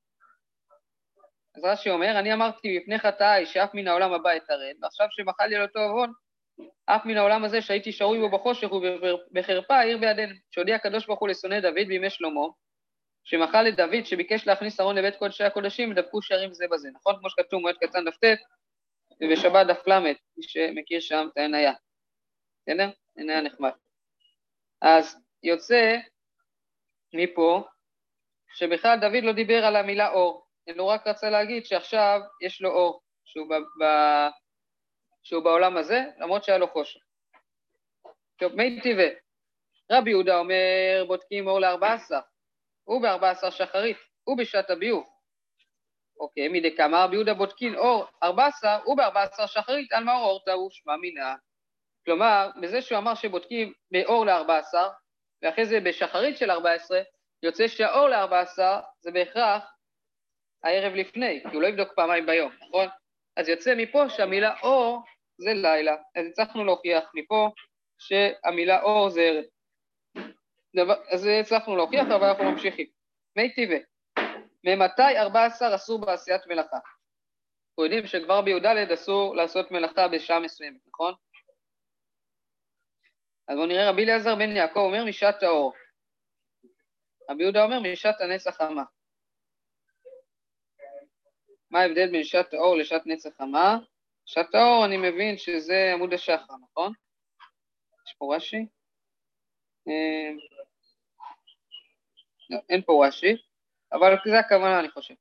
אז 1.56 1.64
רש"י 1.64 1.90
אומר, 1.90 2.20
אני 2.20 2.34
אמרתי 2.34 2.78
מפני 2.78 3.00
חטאי 3.00 3.46
שאף 3.46 3.74
מן 3.74 3.88
העולם 3.88 4.14
הבא 4.14 4.36
אתרד, 4.36 4.76
ועכשיו 4.82 5.08
שמחל 5.12 5.46
לי 5.46 5.56
על 5.56 5.62
אותו 5.62 5.80
עוון, 5.80 6.14
אף 6.86 7.06
מן 7.06 7.18
העולם 7.18 7.44
הזה 7.44 7.62
שהייתי 7.62 7.92
שרוי 7.92 8.20
בו 8.20 8.30
בחושך 8.30 8.68
ובחרפה, 8.72 9.76
העיר 9.76 9.98
בידינו. 9.98 10.34
שהודיע 10.52 10.76
הקדוש 10.76 11.06
ברוך 11.06 11.20
הוא 11.20 11.30
לשונא 11.30 11.60
דוד 11.60 11.88
בימי 11.88 12.10
שלמה, 12.10 12.42
שמחל 13.24 13.62
לדוד 13.62 14.06
שביקש 14.06 14.48
להכניס 14.48 14.80
ארון 14.80 14.98
לבית 14.98 15.16
קודשי 15.16 15.44
הקודשים, 15.44 15.92
ודפקו 15.92 16.22
שערים 16.22 16.54
זה 16.54 16.66
בזה. 16.72 16.90
נכון? 16.94 17.16
כמו 17.20 17.30
שכתוב 17.30 17.62
מועד 17.62 17.76
קטן 17.78 18.06
דף 18.06 18.16
ט', 18.16 18.38
ובשבת 19.22 19.68
דף 19.68 19.88
ל', 19.88 20.00
מי 20.38 20.44
שמכיר 20.44 21.00
שם 21.00 21.28
את 21.34 21.38
העניה. 21.38 21.74
בסדר? 22.62 22.90
עניה 23.18 23.42
נחמד. 23.42 23.72
אז 24.82 25.16
יוצא 25.44 25.98
מפה 27.14 27.64
שבכלל 28.56 29.00
דוד 29.00 29.24
לא 29.24 29.32
דיבר 29.32 29.66
על 29.66 29.76
המילה 29.76 30.10
אור, 30.10 30.46
אלא 30.68 30.84
הוא 30.84 30.92
רק 30.92 31.08
רצה 31.08 31.30
להגיד 31.30 31.66
שעכשיו 31.66 32.20
יש 32.42 32.62
לו 32.62 32.70
אור, 32.70 33.02
שהוא, 33.26 33.50
ב, 33.50 33.54
ב, 33.54 33.86
שהוא 35.24 35.44
בעולם 35.44 35.78
הזה, 35.78 36.04
למרות 36.18 36.44
שהיה 36.44 36.58
לו 36.58 36.68
חושך. 36.68 37.00
טוב, 38.40 38.56
מי 38.56 38.82
טבעי? 38.82 39.10
רבי 39.92 40.10
יהודה 40.10 40.38
אומר, 40.38 41.04
בודקים 41.08 41.48
אור 41.48 41.60
לארבע 41.60 41.94
עשר, 41.94 42.20
הוא 42.84 43.02
בארבע 43.02 43.30
עשר 43.30 43.50
שחרית, 43.50 43.98
הוא 44.24 44.38
בשעת 44.38 44.70
הביוב. 44.70 45.14
אוקיי, 46.20 46.48
מדי 46.48 46.76
כמה 46.76 47.04
רבי 47.04 47.16
יהודה 47.16 47.34
בודקין 47.34 47.76
אור 47.76 48.06
ארבע 48.24 48.46
עשר, 48.46 48.78
הוא 48.84 48.98
בארבע 48.98 49.22
עשר 49.22 49.46
שחרית, 49.46 49.94
על 49.94 50.04
מה 50.04 50.14
אור 50.14 50.42
תאו 50.46 50.72
שמע 50.72 50.98
מינה. 50.98 51.36
כלומר, 52.06 52.50
בזה 52.62 52.82
שהוא 52.82 52.98
אמר 52.98 53.16
שבודקים 53.16 53.74
באור 53.92 54.26
לארבע 54.26 54.58
עשר, 54.58 54.90
ואחרי 55.42 55.66
זה 55.66 55.80
בשחרית 55.80 56.38
של 56.38 56.52
ארבע 56.52 56.72
עשרה, 56.72 57.02
יוצא 57.44 57.68
שהאור 57.68 58.10
לארבע 58.10 58.40
עשר 58.40 58.80
זה 59.00 59.12
בהכרח 59.12 59.64
הערב 60.64 60.94
לפני, 60.94 61.44
כי 61.50 61.56
הוא 61.56 61.62
לא 61.62 61.68
יבדוק 61.68 61.94
פעמיים 61.96 62.26
ביום, 62.26 62.52
נכון? 62.68 62.88
אז 63.38 63.50
יוצא 63.50 63.76
מפה 63.78 64.10
שהמילה 64.10 64.60
אור 64.64 65.04
זה 65.44 65.54
לילה. 65.54 65.96
אז 66.16 66.26
הצלחנו 66.26 66.64
להוכיח 66.66 67.12
מפה 67.14 67.50
שהמילה 67.98 68.82
אור 68.82 69.10
זה 69.10 69.22
ערב. 69.22 69.44
דבר, 70.76 70.94
אז 71.10 71.26
הצלחנו 71.42 71.76
להוכיח, 71.76 72.06
אבל 72.16 72.24
אנחנו 72.24 72.52
ממשיכים. 72.52 72.88
מי 73.36 73.54
טבעי, 73.56 73.80
ממתי 74.64 75.18
14 75.18 75.76
אסור 75.76 76.06
בעשיית 76.06 76.48
מלאכה? 76.48 76.78
אנחנו 76.78 77.84
יודעים 77.84 78.08
שכבר 78.08 78.42
בי"ד 78.42 78.66
אסור 78.94 79.36
לעשות 79.36 79.72
מלאכה 79.72 80.08
בשעה 80.08 80.40
מסוימת, 80.40 80.82
נכון? 80.88 81.14
אז 83.48 83.56
בואו 83.56 83.68
נראה 83.68 83.90
רבי 83.90 84.04
אליעזר 84.04 84.36
בן 84.36 84.56
יעקב 84.56 84.80
אומר 84.80 85.06
משעת 85.06 85.44
האור. 85.44 85.74
רבי 87.30 87.44
יהודה 87.44 87.64
אומר 87.64 87.80
משעת 87.80 88.22
הנץ 88.22 88.48
החמה. 88.48 88.84
מה 91.74 91.80
ההבדל 91.80 92.12
בין 92.12 92.24
שעת 92.24 92.54
האור 92.54 92.78
לשעת 92.78 93.02
נץ 93.06 93.26
החמה? 93.26 93.78
שעת 94.26 94.56
האור 94.56 94.86
אני 94.86 94.98
מבין 94.98 95.38
שזה 95.38 95.92
עמוד 95.94 96.14
השחר, 96.14 96.54
נכון? 96.64 96.94
יש 98.08 98.14
פה 98.18 98.36
רש"י? 98.36 98.66
אה, 99.88 100.32
לא, 102.50 102.60
אין 102.70 102.82
פה 102.86 103.08
רש"י, 103.08 103.36
אבל 103.94 104.16
זה 104.26 104.40
הכוונה 104.40 104.80
אני 104.80 104.90
חושב. 104.90 105.14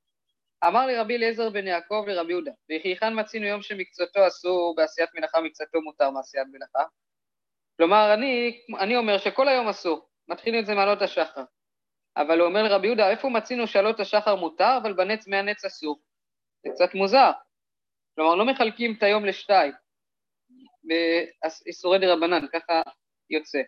אמר 0.66 0.86
לי 0.86 0.96
רבי 0.96 1.16
אליעזר 1.16 1.50
בן 1.50 1.66
יעקב 1.66 2.04
לרבי 2.06 2.32
יהודה, 2.32 2.50
וכי 2.64 2.88
היכן 2.88 3.20
מצינו 3.20 3.46
יום 3.46 3.62
שמקצתו 3.62 4.26
אסור 4.26 4.74
בעשיית 4.76 5.10
מלאכה, 5.14 5.40
מקצתו 5.40 5.80
מותר 5.80 6.10
מעשיית 6.10 6.46
מלאכה? 6.52 6.82
כלומר, 7.76 8.14
אני, 8.14 8.60
אני 8.80 8.96
אומר 8.96 9.18
שכל 9.18 9.48
היום 9.48 9.68
אסור, 9.68 10.08
מתחילים 10.28 10.60
את 10.60 10.66
זה 10.66 10.74
מעלות 10.74 11.02
השחר. 11.02 11.44
אבל 12.16 12.40
הוא 12.40 12.48
אומר 12.48 12.62
לרבי 12.62 12.86
יהודה, 12.86 13.10
איפה 13.10 13.28
מצינו 13.28 13.66
שעלות 13.66 14.00
השחר 14.00 14.34
מותר, 14.34 14.78
אבל 14.82 14.92
בנץ 14.92 15.26
מהנץ 15.26 15.64
אסור? 15.64 16.00
זה 16.64 16.70
קצת 16.74 16.94
מוזר. 16.94 17.30
כלומר, 18.14 18.34
לא 18.34 18.46
מחלקים 18.46 18.94
את 18.98 19.02
היום 19.02 19.24
לשתיים, 19.24 19.72
באיסורי 20.84 22.06
רבנן, 22.06 22.46
ככה 22.52 22.82
יוצא. 23.30 23.62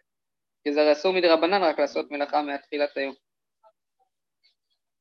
כי 0.64 0.72
זה 0.72 0.92
אסור 0.92 1.12
מדה 1.12 1.32
רבנן 1.34 1.62
רק 1.62 1.78
לעשות 1.78 2.10
מלאכה 2.10 2.42
מהתחילת 2.42 2.96
היום. 2.96 3.14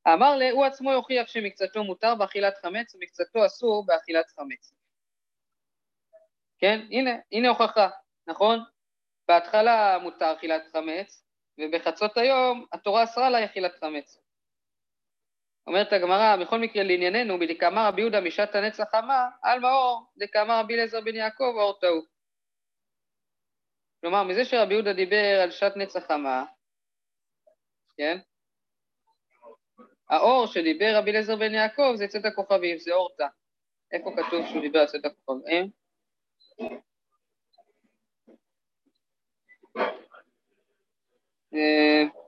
אמר 0.07 0.35
לי, 0.35 0.49
הוא 0.49 0.65
עצמו 0.65 0.91
יוכיח 0.91 1.27
שמקצתו 1.27 1.83
מותר 1.83 2.15
באכילת 2.15 2.57
חמץ 2.57 2.95
ומקצתו 2.95 3.45
אסור 3.45 3.85
באכילת 3.85 4.25
חמץ. 4.29 4.73
כן? 6.59 6.79
הנה, 6.91 7.11
הנה 7.31 7.49
הוכחה, 7.49 7.89
נכון? 8.27 8.59
בהתחלה 9.27 9.97
מותר 10.01 10.33
אכילת 10.37 10.61
חמץ, 10.71 11.25
ובחצות 11.57 12.17
היום 12.17 12.65
התורה 12.71 13.03
אסרה 13.03 13.29
לה 13.29 13.45
אכילת 13.45 13.75
חמץ. 13.75 14.22
אומרת 15.67 15.93
הגמרא, 15.93 16.35
בכל 16.35 16.59
מקרה 16.59 16.83
לענייננו, 16.83 17.39
בדקאמר 17.39 17.87
רבי 17.87 18.01
יהודה 18.01 18.21
משעת 18.21 18.55
הנצח 18.55 18.83
חמה, 18.91 19.29
על 19.41 19.59
מאור, 19.59 20.11
דקאמר 20.17 20.59
רבי 20.59 20.73
אליעזר 20.73 21.01
בן 21.01 21.15
יעקב, 21.15 21.53
אור 21.57 21.79
טעו. 21.81 22.01
כלומר, 24.01 24.23
מזה 24.23 24.45
שרבי 24.45 24.73
יהודה 24.73 24.93
דיבר 24.93 25.39
על 25.43 25.51
שעת 25.51 25.77
נצח 25.77 26.07
חמה, 26.07 26.45
כן? 27.97 28.17
האור 30.09 30.47
שדיבר 30.47 30.95
רבי 30.95 31.11
אליעזר 31.11 31.35
בן 31.35 31.53
יעקב 31.53 31.91
זה 31.95 32.07
צאת 32.07 32.25
הכוכבים, 32.25 32.77
זה 32.77 32.93
אורתא. 32.93 33.27
איפה 33.91 34.11
כתוב 34.17 34.45
שהוא 34.47 34.61
דיבר 34.61 34.79
על 34.79 34.87
צאת 34.87 35.05
הכוכבים? 35.05 35.69
אה, 41.53 42.22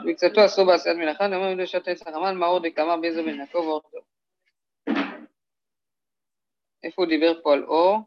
מקצתו 0.00 0.46
אסור 0.46 0.66
בעשיית 0.66 0.96
מלאכה, 0.96 1.26
נאמר 1.26 1.46
יהודה 1.46 1.66
שעת 1.66 1.88
עץ 1.88 2.02
החמן, 2.02 2.36
מאור 2.36 2.60
דקאמר 2.68 2.96
באיזה 2.96 3.22
בן 3.22 3.40
יעקב 3.40 3.58
אור 3.58 3.82
טוב. 3.90 4.00
איפה 6.84 7.02
הוא 7.02 7.08
דיבר 7.08 7.32
פה 7.42 7.52
על 7.52 7.64
אור? 7.64 7.98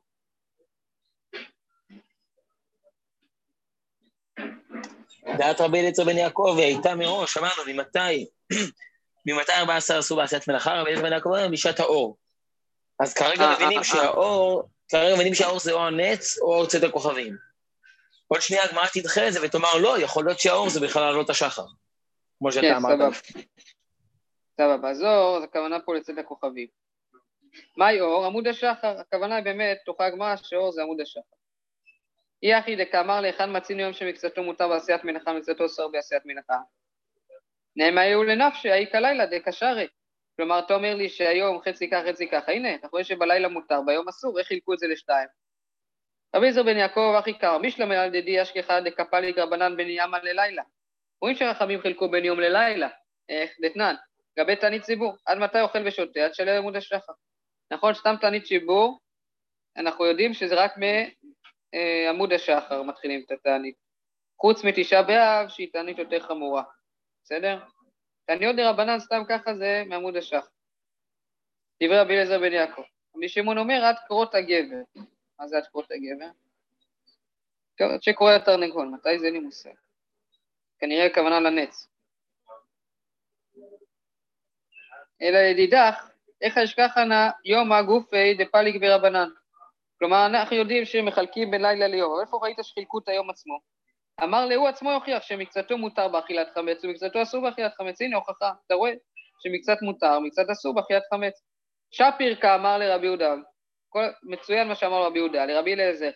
דעת 5.37 5.61
רבי 5.61 5.79
אליצר 5.79 6.03
בן 6.03 6.17
יעקב 6.17 6.55
הייתה 6.57 6.95
מראש, 6.95 7.37
אמרנו, 7.37 7.63
ממתי? 7.67 8.25
ממתי 9.25 9.51
14 9.51 9.97
עשו 9.97 10.15
בעשיית 10.15 10.47
מלאכה? 10.47 10.73
רבי 10.73 10.89
אליצר 10.89 11.03
בן 11.03 11.13
יעקב 11.13 11.29
אומר, 11.29 11.47
בשעת 11.51 11.79
האור. 11.79 12.17
אז 12.99 13.13
כרגע 13.13 13.43
אה, 13.43 13.55
מבינים 13.55 13.77
אה, 13.77 13.83
שהאור, 13.83 14.69
כרגע 14.89 15.15
מבינים 15.15 15.33
שהאור 15.33 15.59
זה 15.59 15.71
או 15.71 15.87
הנץ 15.87 16.37
או 16.41 16.55
אור 16.55 16.67
צאת 16.67 16.83
הכוכבים. 16.83 17.37
עוד 18.27 18.41
שנייה 18.41 18.63
הגמרא 18.63 18.85
תדחה 18.93 19.27
את 19.27 19.33
זה 19.33 19.39
ותאמר, 19.45 19.77
לא, 19.81 19.99
יכול 19.99 20.25
להיות 20.25 20.39
שהאור 20.39 20.69
זה 20.69 20.79
בכלל 20.79 21.03
לעלות 21.03 21.29
השחר. 21.29 21.65
כמו 22.39 22.51
שאתה 22.51 22.67
כן, 22.67 22.75
אמרת. 22.75 23.13
סבבה, 24.61 24.89
אז 24.89 25.03
אור, 25.03 25.39
זה 25.39 25.45
הכוונה 25.45 25.79
פה 25.79 25.95
לצד 25.95 26.19
הכוכבים. 26.19 26.67
מהי 27.77 28.01
אור? 28.01 28.25
עמוד 28.25 28.47
השחר. 28.47 28.99
הכוונה 28.99 29.35
היא 29.35 29.43
באמת, 29.43 29.77
תוכה 29.85 30.05
הגמרא 30.05 30.35
שאור 30.35 30.71
זה 30.71 30.81
עמוד 30.81 31.01
השחר. 31.01 31.21
אי 32.43 32.59
אחי 32.59 32.75
דקאמר 32.75 33.21
להיכן 33.21 33.57
מצינו 33.57 33.81
יום 33.81 33.93
שמקצתו 33.93 34.43
מותר 34.43 34.67
בעשיית 34.67 35.03
מנחה, 35.03 35.33
מקצתו 35.33 35.65
אסור 35.65 35.91
בעשיית 35.91 36.23
מנחה. 36.25 36.57
נאמר 37.75 38.01
יהיו 38.01 38.23
לנפשי, 38.23 38.71
האי 38.71 38.91
כלילה 38.91 39.25
דקשרי. 39.25 39.87
כלומר, 40.35 40.59
אתה 40.59 40.75
אומר 40.75 40.95
לי 40.95 41.09
שהיום 41.09 41.61
חצי 41.61 41.89
כך, 41.89 42.03
חצי 42.09 42.29
ככה. 42.29 42.51
הנה, 42.51 42.75
אתה 42.75 42.87
רואה 42.91 43.03
שבלילה 43.03 43.47
מותר, 43.47 43.81
ביום 43.85 44.07
אסור, 44.07 44.39
איך 44.39 44.47
חילקו 44.47 44.73
את 44.73 44.79
זה 44.79 44.87
לשתיים? 44.87 45.27
רבי 46.35 46.47
עזר 46.47 46.63
בן 46.63 46.77
יעקב, 46.77 47.15
אחי 47.19 47.33
קרא, 47.33 47.57
משלמה 47.57 48.01
על 48.01 48.09
דדי 48.09 48.41
אשכחה 48.41 48.81
דקפלי 48.81 49.31
גרבנן 49.31 49.77
בן 49.77 49.87
ימה 49.87 50.19
ללילה. 50.23 50.63
רואים 51.21 51.35
שרחמים 51.35 51.81
חילקו 51.81 52.11
בין 52.11 52.25
יום 52.25 52.39
ללילה, 52.39 52.89
איך 53.29 53.51
דתנן, 53.61 53.95
גבי 54.39 54.55
תענית 54.55 54.81
ציבור, 54.81 55.15
עד 55.25 55.37
מתי 55.37 55.61
אוכל 55.61 55.87
ושותה? 55.87 56.19
עד 56.25 56.33
שליל 56.33 56.57
עמוד 56.57 56.75
השחר. 56.75 57.13
נכון, 57.71 57.93
סתם 57.93 58.15
תענית 58.21 58.43
ציבור, 58.43 58.99
אנחנו 59.77 60.05
יודעים 60.05 60.33
שזה 60.33 60.55
רק 60.55 60.73
מעמוד 60.77 62.33
השחר 62.33 62.83
מתחילים 62.83 63.23
את 63.25 63.31
התענית. 63.31 63.75
חוץ 64.41 64.63
מתשעה 64.63 65.03
באב, 65.03 65.49
שהיא 65.49 65.71
תענית 65.73 65.97
יותר 65.97 66.19
חמורה, 66.19 66.63
בסדר? 67.23 67.59
תעניות 68.27 68.55
דרבנן 68.55 68.99
סתם 68.99 69.23
ככה 69.29 69.55
זה 69.55 69.83
מעמוד 69.87 70.15
השחר. 70.15 70.47
דברי 71.83 71.99
רבי 71.99 72.13
אליעזר 72.13 72.39
בן 72.39 72.53
יעקב. 72.53 72.83
רבי 73.15 73.29
שמעון 73.29 73.57
אומר 73.57 73.85
עד 73.85 73.95
קרות 74.07 74.35
הגבר. 74.35 75.03
מה 75.39 75.47
זה 75.47 75.57
קרות 75.71 75.91
הגבר? 75.91 76.31
שקורא 78.01 78.33
התרנגול, 78.33 78.87
מתי 78.87 79.19
זה 79.19 79.25
אין 79.25 79.33
לי 79.33 79.39
מושג. 79.39 79.73
כנראה 80.79 81.05
הכוונה 81.05 81.39
לנץ. 81.39 81.87
אלא 85.21 85.37
ידידך, 85.37 86.09
איך 86.41 86.57
אשכחנה 86.57 87.31
יומא 87.45 87.81
גופי 87.81 88.33
דפליג 88.33 88.81
ברבנן. 88.81 89.29
כלומר, 89.99 90.25
אנחנו 90.25 90.55
יודעים 90.55 90.85
שמחלקים 90.85 91.51
בין 91.51 91.61
לילה 91.61 91.87
ליום, 91.87 92.21
איפה 92.21 92.39
ראית 92.41 92.57
שחילקו 92.61 92.99
את 92.99 93.07
היום 93.07 93.29
עצמו? 93.29 93.59
אמר 94.23 94.45
לי, 94.45 94.55
הוא 94.55 94.67
עצמו 94.67 94.91
יוכיח 94.91 95.23
שמקצתו 95.23 95.77
מותר 95.77 96.07
באכילת 96.07 96.47
חמץ 96.53 96.83
ומקצתו 96.83 97.21
אסור 97.21 97.41
באכילת 97.41 97.73
חמץ. 97.75 98.01
הנה 98.01 98.15
הוכחה, 98.15 98.51
אתה 98.67 98.73
רואה 98.73 98.91
שמקצת 99.39 99.81
מותר, 99.81 100.19
מקצת 100.19 100.49
אסור 100.51 100.75
באכילת 100.75 101.03
חמץ. 101.13 101.41
שפיר 101.91 102.35
כאמר 102.41 102.77
לרבי 102.77 103.05
יהודה, 103.05 103.35
מצוין 104.23 104.67
מה 104.67 104.75
שאמר 104.75 105.03
רבי 105.03 105.19
יהודה, 105.19 105.45
לרבי 105.45 105.73
אליעזר. 105.73 106.09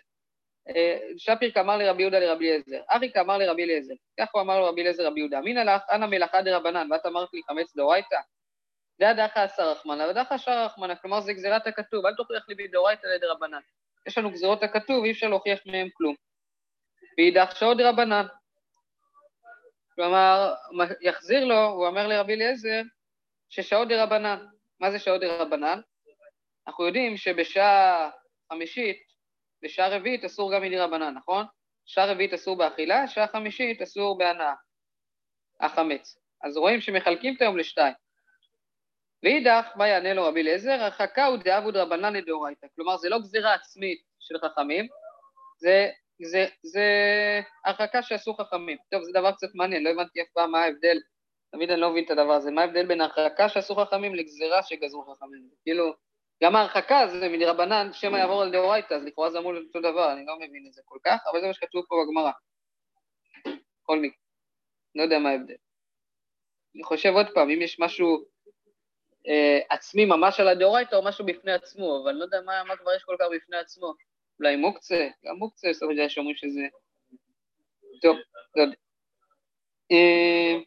אה, 0.76 0.98
שפיר 1.18 1.52
כאמר 1.52 1.78
לרבי 1.78 2.02
יהודה 2.02 2.20
לרבי 2.20 2.50
אליעזר, 2.50 2.82
ארי 2.92 3.12
כאמר 3.13 3.38
לרבי 3.38 3.63
אליעזר, 3.63 3.94
כך 4.20 4.28
הוא 4.32 4.42
אמר 4.42 4.60
לו 4.60 4.65
רבי 4.65 4.82
אליעזר 4.82 5.08
רבי 5.08 5.20
יהודה, 5.20 5.42
מין 5.42 5.58
הלך, 5.58 5.82
אנא 5.92 6.06
מלאכה 6.06 6.42
דרבנן, 6.42 6.88
ואת 6.92 7.06
אמרת 7.06 7.30
לי 7.34 7.42
חמץ 7.48 7.76
דאורייתא? 7.76 8.18
דא 9.00 9.13
דחא 9.13 9.39
עשר 9.39 9.72
רחמנא 9.72 10.04
ודחא 10.04 10.38
שער 10.38 10.65
רחמנא, 10.65 10.96
כלומר 10.96 11.20
זה 11.20 11.34
גזירת 11.34 11.68
הכתוב, 11.68 12.06
אל 12.06 12.15
תוכיח 12.15 12.50
לי 12.50 12.56
בדאורייתא 12.56 13.08
לדרבנן. 13.08 13.60
יש 14.08 14.18
לנו 14.18 14.32
גזירות 14.32 14.63
הכתוב, 14.63 15.04
אי 15.04 15.12
אפשר 15.12 15.28
להוכיח 15.28 15.60
מהם 15.65 15.88
כלום. 15.94 16.15
ואידך 17.18 17.56
שעות 17.56 17.78
דרבנן. 17.78 18.26
כלומר, 19.96 20.54
יחזיר 21.02 21.46
לו, 21.46 21.65
הוא 21.65 21.88
אומר 21.88 22.08
לרבי 22.08 22.34
אליעזר, 22.34 22.82
ששעות 23.50 23.88
דרבנן. 23.88 24.46
מה 24.80 24.92
זה 24.92 25.00
שעות 25.00 25.22
דרבנן? 25.22 25.82
אנחנו 26.69 26.86
יודעים 26.86 27.17
שבשעה 27.17 28.10
חמישית, 28.53 28.97
בשעה 29.63 29.89
רביעית 29.89 30.23
אסור 30.23 30.55
גם 30.55 30.62
מדרבנן, 30.62 31.13
נכון? 31.17 31.45
שעה 31.86 32.05
רביעית 32.05 32.34
אסור 32.34 32.58
באכילה, 32.58 33.08
שעה 33.08 33.27
חמישית 33.27 33.82
אסור 33.82 34.17
בהנאה, 34.17 34.53
החמץ. 35.62 36.17
אז 36.43 36.58
רואים 36.58 36.82
שמחלקים 36.82 37.36
את 37.36 37.41
היום 37.41 37.58
לשתיים. 37.58 37.93
ואידך, 39.23 39.67
מה 39.75 39.88
יענה 39.88 40.13
לו 40.13 40.25
רבי 40.25 40.41
אליעזר? 40.41 40.71
הרחקה 40.71 41.25
הוא 41.25 41.38
דאבוד 41.38 41.77
רבנן 41.77 42.13
לדאורייתא. 42.13 42.67
כלומר, 42.75 42.97
זה 42.97 43.10
לא 43.10 43.19
גזירה 43.19 43.53
עצמית 43.53 44.01
של 44.19 44.36
חכמים, 44.38 44.88
זה, 45.58 45.89
זה, 46.21 46.45
זה 46.63 46.86
הרחקה 47.65 48.03
שעשו 48.03 48.34
חכמים. 48.34 48.77
טוב, 48.91 49.03
זה 49.03 49.12
דבר 49.13 49.32
קצת 49.32 49.55
מעניין, 49.55 49.84
לא 49.84 49.89
הבנתי 49.89 50.21
אף 50.21 50.27
פעם 50.34 50.51
מה 50.51 50.63
ההבדל, 50.63 50.97
תמיד 51.51 51.71
אני 51.71 51.82
לא 51.82 51.91
מבין 51.91 52.05
את 52.05 52.12
הדבר 52.12 52.34
הזה, 52.34 52.51
מה 52.51 52.62
ההבדל 52.62 52.86
בין 52.86 53.01
הרחקה 53.01 53.49
שעשו 53.49 53.75
חכמים 53.75 54.15
לגזירה 54.15 54.63
שגזרו 54.63 55.15
חכמים? 55.15 55.49
כאילו, 55.63 55.93
גם 56.43 56.56
ההרחקה 56.56 57.08
זה 57.08 57.30
מדרבנן, 57.30 57.89
שמא 57.93 58.17
יעבור 58.17 58.41
על 58.41 58.52
דאורייתא, 58.52 58.93
אז 58.93 59.04
לכאורה 59.06 59.32
זה 59.32 59.39
אמור 59.39 59.54
להיות 59.54 59.67
אותו 59.67 59.80
דבר, 59.80 60.13
אני 60.13 60.25
לא 60.25 60.36
מבין 60.36 60.65
את 60.67 60.73
זה 60.73 60.82
כל 60.86 60.97
כך, 61.06 61.19
אבל 61.32 61.41
זה 61.41 61.47
מה 61.47 61.54
שכתוב 61.54 61.86
פה 61.88 61.95
בגמרא. 62.04 62.32
בכל 63.84 63.99
מקרה, 63.99 64.17
לא 64.95 65.04
יודע 65.04 65.19
מה 65.19 65.30
ההבדל. 65.30 65.56
אני 66.75 66.84
חושב 66.84 67.10
עוד 67.10 67.25
פעם, 67.34 67.49
אם 67.49 67.62
יש 67.62 67.80
משהו 67.80 68.25
אה, 69.28 69.60
עצמי 69.69 70.06
ממש 70.06 70.39
על 70.39 70.47
הדאורייתא 70.47 70.95
או 70.95 71.04
משהו 71.06 71.25
בפני 71.25 71.52
עצמו, 71.52 72.02
אבל 72.04 72.12
לא 72.12 72.23
יודע 72.23 72.41
מה, 72.45 72.63
מה 72.63 72.75
כבר 72.78 72.93
יש 72.95 73.04
כל 73.04 73.15
כך 73.19 73.25
בפני 73.36 73.58
עצמו. 73.58 73.93
אולי 74.39 74.56
מוקצה, 74.56 75.08
גם 75.25 75.36
מוקצה, 75.36 75.69
בסופו 75.69 75.91
של 75.91 75.97
דבר 75.97 76.08
שאומרים 76.08 76.36
שזה... 76.36 76.62
טוב, 78.02 78.17
לא 78.56 78.62
יודע. 78.62 78.75
אה, 79.91 80.60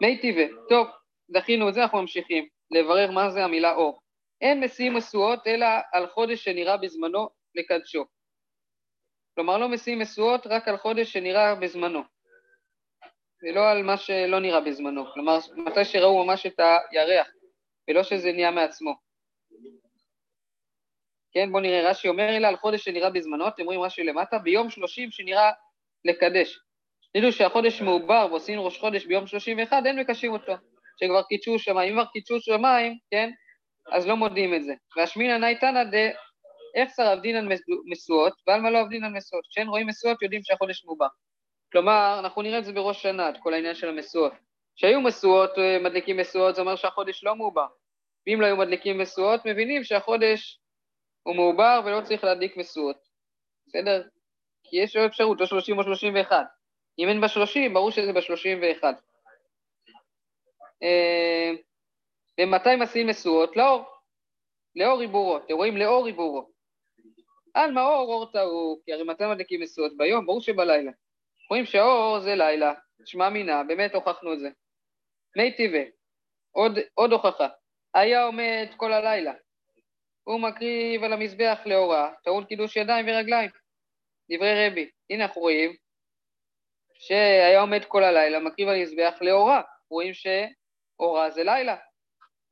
מי 0.00 0.18
טבעי, 0.18 0.48
טוב, 0.68 0.88
דחינו 1.30 1.68
את 1.68 1.74
זה, 1.74 1.82
אנחנו 1.82 2.00
ממשיכים 2.00 2.48
לברר 2.70 3.10
מה 3.10 3.30
זה 3.30 3.44
המילה 3.44 3.74
אור. 3.74 3.99
אין 4.40 4.64
משיאים 4.64 4.96
משואות 4.96 5.46
אלא 5.46 5.66
על 5.92 6.06
חודש 6.06 6.44
שנראה 6.44 6.76
בזמנו 6.76 7.28
לקדשו. 7.54 8.04
כלומר, 9.34 9.58
לא 9.58 9.68
משיאים 9.68 10.00
משואות 10.00 10.46
רק 10.46 10.68
על 10.68 10.76
חודש 10.76 11.12
שנראה 11.12 11.54
בזמנו, 11.54 12.00
ולא 13.42 13.70
על 13.70 13.82
מה 13.82 13.96
שלא 13.96 14.40
נראה 14.40 14.60
בזמנו. 14.60 15.12
כלומר, 15.12 15.38
מתי 15.56 15.84
שראו 15.84 16.24
ממש 16.24 16.46
את 16.46 16.60
הירח, 16.90 17.28
ולא 17.88 18.02
שזה 18.02 18.32
נהיה 18.32 18.50
מעצמו. 18.50 18.94
כן, 21.32 21.52
בואו 21.52 21.62
נראה, 21.62 21.90
רש"י 21.90 22.08
אומר 22.08 22.36
אלא 22.36 22.46
על 22.46 22.56
חודש 22.56 22.84
שנראה 22.84 23.10
בזמנו, 23.10 23.48
אתם 23.48 23.64
רואים 23.64 23.80
רש"י 23.80 24.02
למטה, 24.02 24.38
ביום 24.38 24.70
שלושים 24.70 25.10
שנראה 25.10 25.50
לקדש. 26.04 26.58
תדעו 27.16 27.32
שהחודש 27.32 27.82
מעובר 27.82 28.26
ועושים 28.30 28.60
ראש 28.60 28.78
חודש 28.78 29.06
ביום 29.06 29.26
שלושים 29.26 29.58
ואחד, 29.58 29.82
אין 29.86 30.00
מקשים 30.00 30.32
אותו. 30.32 30.52
שכבר 30.96 31.22
קידשו 31.22 31.58
שמיים, 31.58 31.98
אם 31.98 32.04
כבר 32.04 32.12
קידשו 32.12 32.40
שמיים, 32.40 32.98
כן, 33.10 33.30
אז 33.92 34.06
לא 34.06 34.16
מודיעים 34.16 34.54
את 34.54 34.64
זה. 34.64 34.74
והשמינא 34.96 35.38
נייתנא 35.38 35.84
דה 35.84 36.08
איך 36.74 36.90
שר 36.96 37.12
אבדינן 37.12 37.48
משואות, 37.86 38.32
ועל 38.46 38.60
מה 38.60 38.70
לא 38.70 38.80
אבדינן 38.82 39.16
משואות. 39.16 39.44
כשאין 39.50 39.68
רואים 39.68 39.86
משואות 39.86 40.22
יודעים 40.22 40.42
שהחודש 40.44 40.84
מעובר. 40.84 41.06
כלומר, 41.72 42.16
אנחנו 42.18 42.42
נראה 42.42 42.58
את 42.58 42.64
זה 42.64 42.72
בראש 42.72 43.02
שנה, 43.02 43.28
את 43.28 43.34
כל 43.42 43.54
העניין 43.54 43.74
של 43.74 43.88
המשואות. 43.88 44.32
כשהיו 44.76 45.00
משואות, 45.00 45.58
אה, 45.58 45.78
מדליקים 45.78 46.20
משואות, 46.20 46.54
זה 46.54 46.60
אומר 46.60 46.76
שהחודש 46.76 47.24
לא 47.24 47.36
מעובר. 47.36 47.66
ואם 48.26 48.40
לא 48.40 48.46
היו 48.46 48.56
מדליקים 48.56 49.00
משואות, 49.00 49.40
מבינים 49.44 49.84
שהחודש 49.84 50.60
הוא 51.22 51.34
מעובר 51.34 51.80
ולא 51.84 52.00
צריך 52.00 52.24
להדליק 52.24 52.56
משואות. 52.56 52.96
בסדר? 53.66 54.02
כי 54.64 54.76
יש 54.76 54.96
לו 54.96 55.06
אפשרות, 55.06 55.40
או 55.40 55.46
30 55.46 55.78
או 55.78 55.84
31. 55.84 56.46
אם 56.98 57.08
אין 57.08 57.20
ב-30, 57.20 57.72
ברור 57.72 57.90
שזה 57.90 58.12
ב-31. 58.12 58.84
ומתי 62.42 62.76
מסיעים 62.76 63.08
משואות? 63.08 63.56
לאור. 63.56 63.84
לאור 64.76 65.00
עיבורו. 65.00 65.36
אתם 65.36 65.54
רואים? 65.54 65.76
לאור 65.76 66.06
עיבורו. 66.06 66.50
על 67.54 67.70
מאור 67.70 68.12
אור 68.12 68.32
טהור, 68.32 68.80
כי 68.84 68.92
הרי 68.92 69.02
מתי 69.02 69.24
מדליקים 69.26 69.62
משואות? 69.62 69.96
ביום, 69.96 70.26
ברור 70.26 70.40
שבלילה. 70.40 70.92
רואים 71.50 71.64
שהאור 71.64 72.20
זה 72.20 72.34
לילה, 72.34 72.72
שמע 73.04 73.28
מינה, 73.28 73.64
באמת 73.64 73.94
הוכחנו 73.94 74.32
את 74.32 74.38
זה. 74.38 74.48
מי 75.36 75.56
טבעי, 75.56 75.90
עוד, 76.50 76.78
עוד 76.94 77.12
הוכחה. 77.12 77.48
היה 77.94 78.24
עומד 78.24 78.66
כל 78.76 78.92
הלילה. 78.92 79.32
הוא 80.24 80.40
מקריב 80.40 81.04
על 81.04 81.12
המזבח 81.12 81.58
לאורה, 81.66 82.12
טעון 82.24 82.44
קידוש 82.44 82.76
ידיים 82.76 83.06
ורגליים. 83.08 83.50
דברי 84.30 84.66
רבי. 84.66 84.90
הנה 85.10 85.24
אנחנו 85.24 85.40
רואים 85.40 85.76
שהיה 86.94 87.60
עומד 87.60 87.84
כל 87.84 88.04
הלילה, 88.04 88.38
מקריב 88.38 88.68
על 88.68 88.74
המזבח 88.74 89.18
לאורה. 89.20 89.62
רואים 89.90 90.12
שאורה 90.14 91.30
זה 91.30 91.44
לילה. 91.44 91.76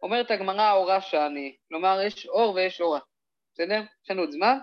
אומרת 0.02 0.30
הגמרא 0.30 0.72
אורה 0.72 1.00
שאני, 1.00 1.56
כלומר 1.68 2.00
יש 2.06 2.26
אור 2.26 2.54
ויש 2.54 2.80
אורה. 2.80 3.00
בסדר? 3.54 3.82
יש 4.04 4.10
לנו 4.10 4.20
עוד 4.20 4.30
זמן? 4.30 4.58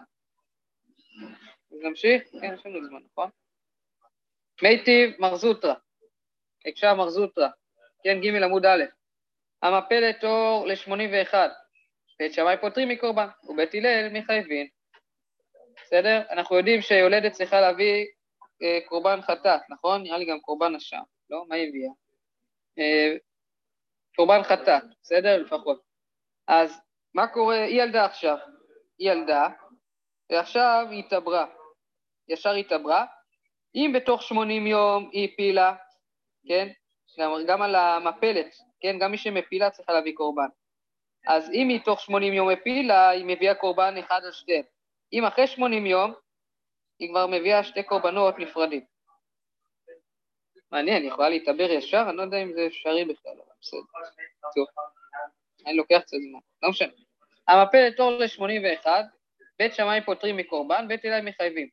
אז 1.71 1.78
נמשיך? 1.82 2.24
כן, 2.41 2.54
יש 2.54 2.65
לנו 2.65 2.76
עוד 2.76 2.84
זמן, 2.89 3.00
נכון? 3.12 3.30
מיטיב 4.63 5.10
מרזוטרה. 5.19 5.74
הקשה 6.65 6.93
מרזוטרה. 6.93 7.50
כן, 8.04 8.21
ג' 8.21 8.43
עמוד 8.43 8.65
א'. 8.65 8.84
המפלת 9.62 10.24
אור 10.24 10.67
ל-81. 10.67 11.34
בית 12.19 12.34
שמאי 12.34 12.56
פותרים 12.62 12.89
מקורבן, 12.89 13.28
ובית 13.43 13.74
הלל 13.74 14.10
מחייבים. 14.13 14.67
בסדר? 15.84 16.21
אנחנו 16.30 16.58
יודעים 16.58 16.82
שיולדת 16.82 17.32
צריכה 17.32 17.62
להביא 17.62 18.06
אה, 18.62 18.80
קורבן 18.86 19.21
חטאת, 19.21 19.62
נכון? 19.69 20.04
נראה 20.04 20.17
לי 20.17 20.26
גם 20.26 20.39
קורבן 20.39 20.76
אשם, 20.76 21.02
לא? 21.30 21.45
מה 21.48 21.56
היא 21.56 21.69
הביאה? 21.69 21.91
קורבן 24.15 24.43
חטאת, 24.43 24.84
בסדר? 25.01 25.38
לפחות. 25.38 25.82
אז 26.47 26.82
מה 27.13 27.28
קורה? 27.28 27.63
היא 27.63 27.82
ילדה 27.82 28.06
עכשיו. 28.06 28.38
היא 28.99 29.12
ילדה, 29.12 29.47
ועכשיו 30.32 30.88
היא 30.89 30.99
התעברה. 30.99 31.45
ישר 32.28 32.51
התעברה. 32.51 33.06
אם 33.75 33.91
בתוך 33.95 34.23
80 34.23 34.67
יום 34.67 35.10
היא 35.12 35.30
הפילה, 35.34 35.75
כן? 36.47 36.67
גם, 37.19 37.32
גם 37.47 37.62
על 37.62 37.75
המפלת, 37.75 38.56
כן? 38.80 38.99
גם 38.99 39.12
מי 39.12 39.17
שמפילה 39.17 39.69
צריכה 39.69 39.93
להביא 39.93 40.15
קורבן. 40.15 40.47
אז 41.28 41.49
אם 41.54 41.69
היא 41.69 41.80
תוך 41.86 41.99
80 41.99 42.34
יום 42.34 42.49
הפילה, 42.49 43.10
היא 43.10 43.25
מביאה 43.28 43.56
קורבן 43.56 43.97
אחד 43.97 44.21
על 44.23 44.32
שתיהם. 44.32 44.63
אם 45.13 45.25
אחרי 45.25 45.47
80 45.47 45.86
יום, 45.86 46.13
היא 46.99 47.10
כבר 47.10 47.28
מביאה 47.28 47.63
שתי 47.63 47.84
קורבנות 47.84 48.39
נפרדים. 48.39 48.86
מעניין, 50.71 51.04
היא 51.04 51.12
יכולה 51.12 51.30
להתעבר 51.30 51.71
ישר? 51.71 52.06
אני 52.10 52.17
לא 52.17 52.21
יודע 52.21 52.38
אם 52.38 52.54
זה 52.54 52.67
אפשרי 52.67 53.06
בכלל, 53.06 53.36
בסדר. 53.65 54.63
אני 55.65 55.73
לוקח 55.73 55.99
קצת 55.99 56.17
זמן, 56.30 56.39
לא 56.62 56.69
משנה. 56.69 56.93
המפלת 57.47 57.99
אור 57.99 58.12
ל-81, 58.12 58.88
בית 59.60 59.73
שמאי 59.73 60.01
פותרים 60.06 60.38
מקורבן, 60.38 60.88
בית 60.88 61.06
אלי 61.06 61.21
מחייבים. 61.30 61.69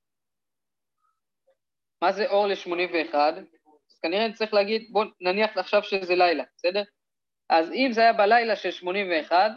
מה 2.02 2.12
זה 2.12 2.28
אור 2.28 2.46
ל-81? 2.46 3.14
כנראה 4.02 4.24
אני 4.24 4.35
צריך 4.35 4.55
להגיד, 4.55 4.88
בואו 4.90 5.09
נניח 5.20 5.59
עכשיו 5.59 5.83
שזה 5.83 6.14
לילה, 6.14 6.44
בסדר? 6.57 6.83
אז 7.48 7.70
אם 7.72 7.88
זה 7.92 8.00
היה 8.00 8.12
בלילה 8.12 8.57
של 8.57 8.70
81, 8.70 9.50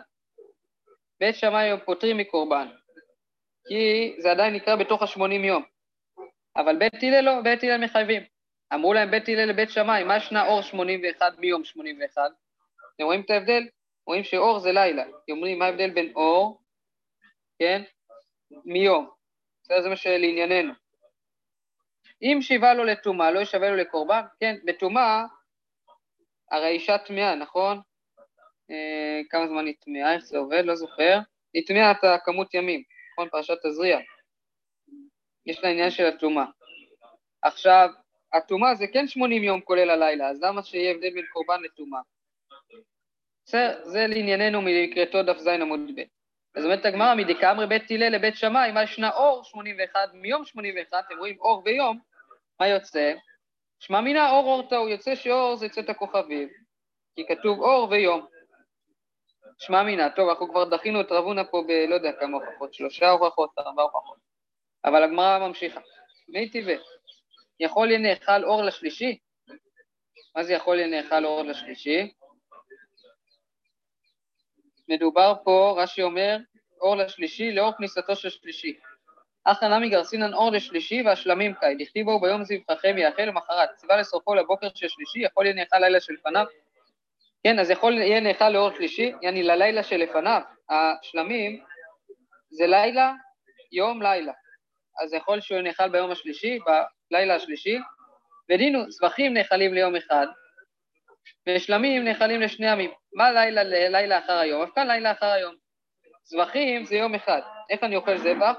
בית 1.19 1.35
שמאי 1.35 1.69
פותרים 1.85 2.17
מקורבן, 2.17 2.67
כי 3.67 4.15
זה 4.19 4.31
עדיין 4.31 4.53
נקרא 4.53 4.75
בתוך 4.75 5.01
ה-80 5.01 5.33
יום. 5.33 5.63
אבל 6.55 6.77
בית 6.79 7.03
הלל 7.03 7.21
לא, 7.21 7.41
בית 7.41 7.63
הלל 7.63 7.85
מחייבים. 7.85 8.34
אמרו 8.73 8.93
להם 8.93 9.11
בית 9.11 9.29
הלל 9.29 9.49
לבית 9.49 9.69
שמאי, 9.69 10.03
מה 10.03 10.19
שנה 10.19 10.47
אור 10.47 10.61
81 10.61 11.39
מיום 11.39 11.63
81? 11.63 12.31
אתם 12.95 13.03
רואים 13.03 13.21
את 13.21 13.29
ההבדל? 13.29 13.63
רואים 14.07 14.23
שאור 14.23 14.59
זה 14.59 14.71
לילה. 14.71 15.03
אתם 15.03 15.31
אומרים, 15.31 15.59
מה 15.59 15.65
ההבדל 15.65 15.89
בין 15.89 16.11
אור, 16.15 16.61
כן, 17.59 17.81
מיום? 18.65 19.09
זה 19.67 19.89
מה 19.89 19.95
שלענייננו. 19.95 20.73
אם 22.21 22.37
שיבה 22.41 22.73
לו 22.73 22.83
לטומאה, 22.83 23.31
לא 23.31 23.39
ישווה 23.39 23.69
לו 23.69 23.75
לקורבן? 23.75 24.21
כן, 24.39 24.55
בטומאה, 24.65 25.25
הרי 26.51 26.67
אישה 26.67 26.97
טמאה, 26.97 27.35
נכון? 27.35 27.81
אה, 28.71 29.21
כמה 29.29 29.47
זמן 29.47 29.65
היא 29.65 29.75
טמאה, 29.79 30.13
איך 30.13 30.23
זה 30.23 30.37
עובד, 30.37 30.63
לא 30.65 30.75
זוכר. 30.75 31.19
היא 31.53 31.67
טמאה 31.67 31.91
את 31.91 32.03
הכמות 32.03 32.53
ימים, 32.53 32.83
נכון? 33.11 33.29
פרשת 33.29 33.65
תזריע. 33.65 33.99
יש 35.45 35.63
לה 35.63 35.69
עניין 35.69 35.91
של 35.91 36.05
הטומאה. 36.05 36.45
עכשיו, 37.41 37.89
הטומאה 38.37 38.75
זה 38.75 38.85
כן 38.93 39.07
80 39.07 39.43
יום 39.43 39.61
כולל 39.61 39.89
הלילה, 39.89 40.29
אז 40.29 40.43
למה 40.43 40.63
שיהיה 40.63 40.91
הבדל 40.91 41.09
בין 41.13 41.25
קורבן 41.33 41.61
לטומאה? 41.61 41.99
בסדר, 43.45 43.79
זה 43.83 44.05
לענייננו 44.07 44.61
מקראתו 44.61 45.23
דף 45.23 45.37
ז 45.37 45.47
עמוד 45.47 45.79
ב'. 45.95 46.01
אז 46.55 46.65
אומרת 46.65 46.85
הגמרא, 46.85 47.15
מדקאמרי 47.15 47.67
בית 47.67 47.91
הלל 47.91 48.09
לבית 48.09 48.35
שמאי, 48.35 48.71
מה 48.71 48.83
ישנה 48.83 49.11
אור 49.11 49.43
81, 49.43 49.99
מיום 50.13 50.45
81, 50.45 51.03
אתם 51.07 51.17
רואים 51.17 51.39
אור 51.39 51.63
ביום, 51.63 51.99
מה 52.59 52.67
יוצא? 52.67 53.13
שמע 53.79 54.01
מינה 54.01 54.31
אור 54.31 54.45
אור 54.45 54.69
טעו, 54.69 54.89
יוצא 54.89 55.15
שאור 55.15 55.55
זה 55.55 55.65
יוצא 55.65 55.81
את 55.81 55.89
הכוכבים, 55.89 56.49
כי 57.15 57.25
כתוב 57.27 57.61
אור 57.61 57.87
ויום. 57.89 58.25
שמע 59.57 59.83
מינה, 59.83 60.09
טוב, 60.09 60.29
אנחנו 60.29 60.49
כבר 60.49 60.63
דחינו 60.63 61.01
את 61.01 61.11
רבונה 61.11 61.43
פה 61.43 61.63
ב... 61.67 61.71
לא 61.71 61.95
יודע 61.95 62.11
כמה 62.19 62.37
הוכחות, 62.37 62.73
שלושה 62.73 63.09
הוכחות, 63.09 63.49
ארבע 63.59 63.83
הוכחות. 63.83 64.17
אבל 64.85 65.03
הגמרא 65.03 65.47
ממשיכה. 65.47 65.79
מי 66.27 66.49
טבעי? 66.49 66.77
יכול 67.59 67.89
יהיה 67.89 67.99
נאכל 67.99 68.43
אור 68.43 68.63
לשלישי? 68.63 69.17
מה 70.35 70.43
זה 70.43 70.53
יכול 70.53 70.79
יהיה 70.79 70.87
נאכל 70.87 71.25
אור 71.25 71.41
לשלישי? 71.41 72.11
מדובר 74.89 75.33
פה, 75.43 75.75
רש"י 75.77 76.01
אומר, 76.03 76.37
אור 76.81 76.95
לשלישי 76.95 77.51
לאור 77.51 77.71
כניסתו 77.77 78.15
של 78.15 78.29
שלישי. 78.29 78.79
אחא 79.43 79.65
נמי 79.65 79.89
גרסינן 79.89 80.33
אור 80.33 80.51
לשלישי 80.51 81.01
והשלמים 81.05 81.53
קאי, 81.53 81.75
דכתיבו 81.75 82.19
ביום 82.19 82.43
זבחכם 82.43 82.97
יאכל 82.97 83.21
למחרת, 83.21 83.69
ציווה 83.75 83.97
לשרפו 83.97 84.35
לבוקר 84.35 84.67
של 84.75 84.87
שלישי, 84.87 85.19
יכול 85.19 85.45
יהיה 85.45 85.55
נאכל 85.55 85.79
לילה 85.79 85.99
שלפניו. 85.99 86.45
כן, 87.43 87.59
אז 87.59 87.69
יכול 87.69 87.93
יהיה 87.93 88.19
נאכל 88.19 88.49
לאור 88.49 88.71
שלישי, 88.75 89.11
יעני 89.21 89.43
ללילה 89.43 89.83
שלפניו, 89.83 90.41
השלמים 90.69 91.63
זה 92.49 92.67
לילה, 92.67 93.13
יום, 93.71 94.01
לילה. 94.01 94.33
אז 95.03 95.13
יכול 95.13 95.41
שהוא 95.41 95.61
נאכל 95.61 95.89
ביום 95.89 96.11
השלישי, 96.11 96.59
בלילה 97.11 97.35
השלישי, 97.35 97.77
ודינו, 98.49 98.91
זבחים 98.91 99.33
נאכלים 99.33 99.73
ליום 99.73 99.95
אחד, 99.95 100.27
ושלמים 101.49 102.03
נאכלים 102.03 102.41
לשני 102.41 102.71
ימים. 102.71 102.91
מה 103.13 103.31
לילה 103.31 103.63
ללילה 103.63 104.19
אחר 104.19 104.37
היום? 104.37 104.61
אף 104.61 104.69
כאן 104.75 104.87
לילה 104.87 105.11
אחר 105.11 105.25
היום. 105.25 105.55
זבחים 106.23 106.83
זה 106.83 106.95
יום 106.95 107.15
אחד. 107.15 107.41
איך 107.69 107.83
אני 107.83 107.95
אוכל 107.95 108.17
זבח? 108.17 108.55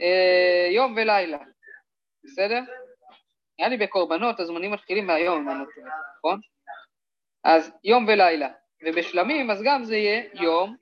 אה, 0.00 0.68
יום 0.70 0.94
ולילה, 0.96 1.38
בסדר? 2.24 2.60
נראה 3.58 3.70
לי 3.70 3.76
בקורבנות 3.76 4.40
הזמנים 4.40 4.70
מתחילים 4.70 5.06
מהיום, 5.06 5.38
אם 5.38 5.48
אני 5.48 5.58
לא 5.58 5.64
נכון? 6.18 6.40
אז 7.44 7.72
יום 7.84 8.06
ולילה. 8.08 8.48
ובשלמים, 8.84 9.50
אז 9.50 9.62
גם 9.64 9.84
זה 9.84 9.96
יהיה 9.96 10.22
יום, 10.34 10.76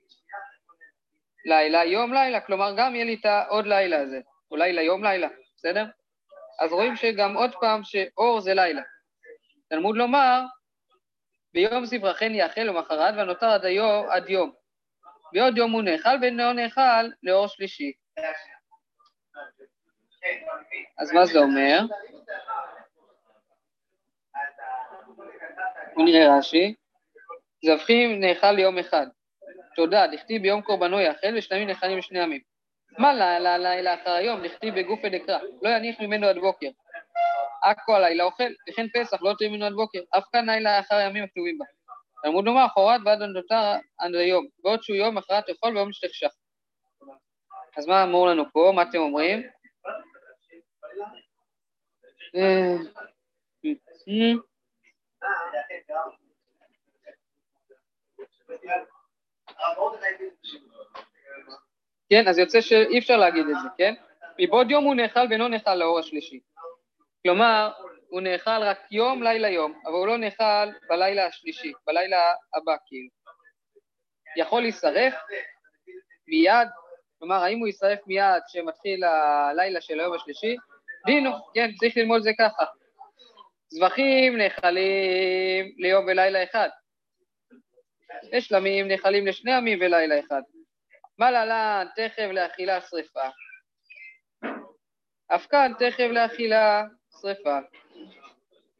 לילה, 1.45 1.85
יום, 1.85 2.13
לילה. 2.13 2.41
כלומר, 2.41 2.73
גם 2.77 2.95
יהיה 2.95 3.05
לי 3.05 3.13
את 3.13 3.25
העוד 3.25 3.67
לילה 3.67 3.99
הזה. 3.99 4.19
או 4.51 4.55
לילה, 4.55 4.81
יום, 4.81 5.03
לילה, 5.03 5.27
בסדר? 5.57 5.85
אז 6.59 6.71
רואים 6.71 6.95
שגם 6.95 7.37
עוד 7.37 7.51
פעם 7.59 7.83
שאור 7.83 8.41
זה 8.41 8.53
לילה. 8.53 8.81
תלמוד 9.69 9.97
לומר, 9.97 10.41
ביום 11.53 11.85
זברכן 11.85 12.35
יאכל 12.35 12.61
למחרת 12.61 13.13
והנותר 13.17 13.45
עד 13.45 13.65
היום, 13.65 14.09
עד 14.09 14.29
יום. 14.29 14.51
בעוד 15.33 15.57
יום 15.57 15.71
הוא 15.71 15.81
נאכל 15.81 16.09
ואינו 16.21 16.53
נאכל 16.53 17.07
לאור 17.23 17.47
שלישי. 17.47 17.91
אז 20.97 21.11
מה 21.11 21.25
זה 21.25 21.39
אומר? 21.39 21.79
בוא 25.95 26.05
נראה 26.05 26.37
רש"י. 26.37 26.75
זבחים 27.65 28.21
נאכל 28.21 28.51
ליום 28.51 28.77
אחד. 28.77 29.07
תודה, 29.75 30.07
דכתיב 30.07 30.41
ביום 30.41 30.61
קורבנו 30.61 30.99
יאכל 30.99 31.27
ושלמים 31.37 31.67
נאכלים 31.67 31.97
לשני 31.97 32.19
ימים. 32.19 32.50
מה 32.97 33.13
לילה 33.57 33.93
אחר 33.93 34.11
היום, 34.11 34.47
דכתיב 34.47 34.75
בגופי 34.75 35.09
דקרא, 35.09 35.39
לא 35.61 35.69
יניח 35.69 35.99
ממנו 35.99 36.27
עד 36.27 36.37
בוקר. 36.37 36.69
עכו 37.63 37.95
הלילה 37.95 38.23
אוכל, 38.23 38.43
וכן 38.69 38.87
פסח 38.93 39.17
לא 39.21 39.33
תהיה 39.37 39.49
ממנו 39.49 39.65
עד 39.65 39.73
בוקר, 39.73 39.99
אף 40.17 40.23
כאן 40.31 40.49
לילה 40.49 40.79
אחר 40.79 40.95
הימים 40.95 41.23
הכתובים 41.23 41.57
בה. 41.57 41.65
תלמוד 42.23 42.45
לומר, 42.45 42.67
חורת 42.67 43.01
ועד 43.05 43.21
הנותר 43.21 43.75
עד 43.99 44.15
היום, 44.15 44.47
בעוד 44.59 44.83
שהוא 44.83 44.97
יום 44.97 45.17
אחרת 45.17 45.45
תאכול 45.45 45.77
ויום 45.77 45.93
שתחשך. 45.93 46.31
אז 47.77 47.87
מה 47.87 48.03
אמור 48.03 48.27
לנו 48.27 48.43
פה? 48.53 48.71
מה 48.75 48.81
אתם 48.81 48.97
אומרים? 48.97 49.41
כן, 62.11 62.27
אז 62.27 62.37
יוצא 62.37 62.61
שאי 62.61 62.99
אפשר 62.99 63.17
להגיד 63.17 63.45
את 63.49 63.55
זה, 63.63 63.67
כן? 63.77 63.93
מבעוד 64.39 64.71
יום 64.71 64.83
הוא 64.83 64.95
נאכל 64.95 65.19
ואינו 65.29 65.47
נאכל 65.47 65.75
לאור 65.75 65.99
השלישי. 65.99 66.39
כלומר, 67.23 67.71
הוא 68.09 68.21
נאכל 68.21 68.63
רק 68.63 68.77
יום, 68.91 69.23
לילה, 69.23 69.49
יום, 69.49 69.79
אבל 69.85 69.93
הוא 69.93 70.07
לא 70.07 70.17
נאכל 70.17 70.69
בלילה 70.89 71.25
השלישי, 71.25 71.71
בלילה 71.87 72.33
הבא, 72.55 72.75
כאילו. 72.85 73.09
יכול 74.37 74.61
להישרף 74.61 75.13
מיד, 76.27 76.67
כלומר, 77.19 77.35
האם 77.35 77.59
הוא 77.59 77.67
יישרף 77.67 77.99
מיד 78.07 78.41
כשמתחיל 78.47 79.03
הלילה 79.03 79.81
של 79.81 79.99
היום 79.99 80.13
השלישי? 80.13 80.55
דינו, 81.05 81.31
כן, 81.53 81.71
צריך 81.79 81.97
ללמוד 81.97 82.17
את 82.17 82.23
זה 82.23 82.31
ככה. 82.39 82.65
זבחים 83.69 84.37
נאכלים 84.37 85.75
ליום 85.77 86.05
ולילה 86.05 86.43
אחד. 86.43 86.69
ושלמים 88.33 88.87
נאכלים 88.87 89.27
לשני 89.27 89.57
ימים 89.57 89.79
ולילה 89.81 90.19
אחד. 90.19 90.41
מה 91.17 91.31
להלן 91.31 91.87
תכף 91.95 92.27
לאכילה 92.31 92.81
שרפה. 92.81 93.29
אף 95.35 95.47
כאן 95.47 95.71
תכף 95.79 96.07
לאכילה 96.11 96.83
שרפה. 97.21 97.59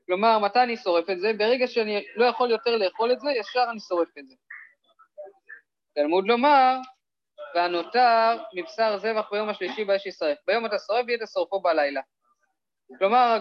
כלומר, 0.06 0.40
מתי 0.40 0.60
אני 0.60 0.78
שורף 0.78 1.10
את 1.10 1.20
זה? 1.20 1.34
ברגע 1.38 1.68
שאני 1.68 2.06
לא 2.16 2.26
יכול 2.26 2.52
יותר 2.52 2.78
לאכול 2.78 3.12
את 3.12 3.20
זה, 3.20 3.32
ישר 3.32 3.66
אני 3.72 3.80
שורף 3.80 4.18
את 4.20 4.28
זה. 4.28 4.36
תלמוד 5.96 6.28
לומר, 6.28 6.76
והנותר 7.56 8.38
מבשר 8.54 8.98
זבח 8.98 9.32
ביום 9.32 9.50
השלישי 9.50 9.86
באש 9.86 10.06
ישרף. 10.06 10.38
ביום 10.48 10.66
אתה 10.66 10.80
שורף 10.80 11.06
ויהיה 11.08 11.28
שורפו 11.28 11.60
בלילה. 11.62 12.02
כלומר, 13.00 13.40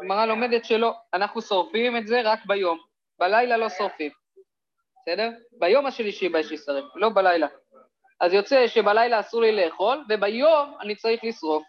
הגמרא 0.00 0.26
לומדת 0.26 0.64
שלא, 0.64 0.94
אנחנו 1.14 1.42
שורפים 1.42 1.96
את 1.96 2.06
זה 2.06 2.20
רק 2.24 2.38
ביום, 2.46 2.78
בלילה 3.18 3.56
לא 3.56 3.68
שורפים, 3.68 4.10
בסדר? 5.02 5.30
ביום 5.52 5.86
השלישי 5.86 6.28
באש 6.28 6.50
ישרף, 6.50 6.84
לא 6.94 7.10
בלילה. 7.14 7.46
אז 8.20 8.32
יוצא 8.32 8.66
שבלילה 8.66 9.20
אסור 9.20 9.40
לי 9.40 9.52
לאכול, 9.52 10.04
וביום 10.08 10.74
אני 10.80 10.96
צריך 10.96 11.24
לשרוף. 11.24 11.62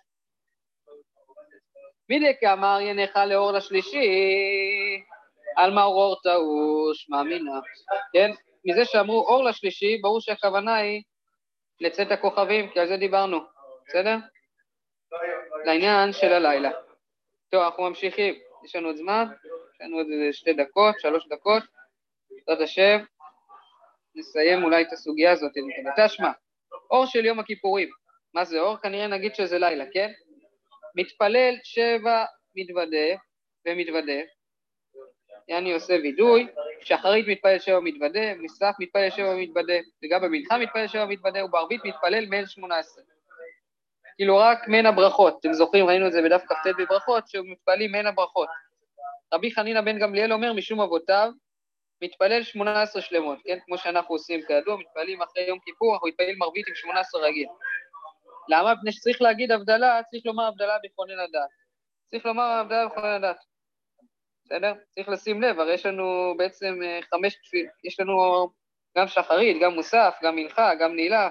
מדי 2.09 2.33
כאמר 2.39 2.77
ינך 2.81 3.15
לאור 3.15 3.51
לשלישי, 3.51 4.07
על 5.57 5.73
מה 5.73 5.83
אור 5.83 6.21
תאוש, 6.23 7.09
מאמינה, 7.09 7.59
כן? 8.13 8.31
מזה 8.65 8.85
שאמרו 8.85 9.27
אור 9.27 9.43
לשלישי, 9.43 9.97
ברור 10.01 10.21
שהכוונה 10.21 10.75
היא 10.75 11.03
לצאת 11.81 12.11
הכוכבים, 12.11 12.69
כי 12.69 12.79
על 12.79 12.87
זה 12.87 12.97
דיברנו, 12.97 13.39
בסדר? 13.87 14.15
לעניין 15.65 16.13
של 16.13 16.33
הלילה. 16.33 16.71
טוב, 17.51 17.63
אנחנו 17.63 17.83
ממשיכים, 17.83 18.35
יש 18.65 18.75
לנו 18.75 18.87
עוד 18.87 18.95
זמן, 18.95 19.25
יש 19.73 19.81
לנו 19.81 19.97
עוד 19.97 20.07
שתי 20.31 20.53
דקות, 20.53 20.99
שלוש 20.99 21.27
דקות, 21.27 21.63
בעזרת 22.31 22.63
השם, 22.63 22.99
נסיים 24.20 24.63
אולי 24.63 24.82
את 24.82 24.93
הסוגיה 24.93 25.32
הזאת. 25.32 25.51
תשמע, 25.97 26.32
אור 26.91 27.05
של 27.05 27.26
יום 27.26 27.39
הכיפורים, 27.39 27.89
מה 28.34 28.45
זה 28.45 28.59
אור? 28.59 28.78
כנראה 28.78 29.07
נגיד 29.07 29.36
שזה 29.36 29.59
לילה, 29.59 29.86
כן? 29.93 30.11
מתפלל 30.95 31.55
שבע 31.63 32.26
מתוודה 32.55 33.07
ומתוודה, 33.67 34.22
יעני 35.47 35.74
עושה 35.74 35.93
וידוי, 35.93 36.47
שחרית 36.82 37.28
מתפלל 37.28 37.59
שבע 37.59 37.80
מתוודה, 37.80 38.36
מסף 38.39 38.74
מתפלל 38.80 39.09
שבע 39.09 39.36
מתוודה, 39.36 39.74
וגם 40.03 40.22
במנחה 40.22 40.57
מתפלל 40.57 40.88
שבע 40.88 41.05
מתוודה, 41.05 41.45
ובערבית 41.45 41.82
מתפלל 41.86 42.26
מעל 42.26 42.45
שמונה 42.45 42.78
עשרה. 42.78 43.03
כאילו 44.15 44.38
רק 44.38 44.67
מן 44.67 44.86
הברכות, 44.86 45.38
אתם 45.39 45.53
זוכרים, 45.53 45.86
ראינו 45.86 46.07
את 46.07 46.11
זה 46.11 46.22
בדף 46.22 46.43
כ"ט 46.47 46.67
בברכות, 46.78 47.28
שמתפללים 47.28 47.91
מן 47.91 48.05
הברכות. 48.05 48.49
רבי 49.34 49.51
חנינא 49.51 49.82
בן 49.82 49.99
גמליאל 49.99 50.34
אומר 50.34 50.53
משום 50.53 50.82
אבותיו, 50.82 51.32
מתפלל 52.01 52.43
שמונה 52.43 52.81
עשרה 52.81 53.01
שלמות, 53.01 53.39
כן? 53.43 53.57
כמו 53.65 53.77
שאנחנו 53.77 54.15
עושים 54.15 54.41
כידוע, 54.47 54.77
מתפללים 54.77 55.21
אחרי 55.21 55.43
יום 55.43 55.59
כיפור, 55.59 55.93
אנחנו 55.93 56.07
מתפללים 56.07 56.39
מרבית 56.39 56.67
עם 56.67 56.75
שמונה 56.75 56.99
עשרה 56.99 57.21
רגיל. 57.21 57.47
למה? 58.49 58.73
מפני 58.73 58.91
שצריך 58.91 59.21
להגיד 59.21 59.51
הבדלה, 59.51 60.01
צריך 60.11 60.25
לומר 60.25 60.43
הבדלה 60.43 60.77
בכונן 60.83 61.19
הדת. 61.19 61.49
צריך 62.11 62.25
לומר 62.25 62.43
הבדלה 62.43 62.87
בכונן 62.87 63.23
הדת. 63.23 63.37
בסדר? 64.45 64.73
צריך 64.89 65.09
לשים 65.09 65.41
לב, 65.41 65.59
הרי 65.59 65.73
יש 65.73 65.85
לנו 65.85 66.33
בעצם 66.37 66.79
אה, 66.83 66.99
חמש 67.01 67.35
תפיל, 67.35 67.67
יש 67.83 67.99
לנו 67.99 68.47
גם 68.97 69.07
שחרית, 69.07 69.57
גם 69.61 69.73
מוסף, 69.73 70.17
גם 70.21 70.35
מנחה, 70.35 70.75
גם 70.75 70.95
נעילה, 70.95 71.29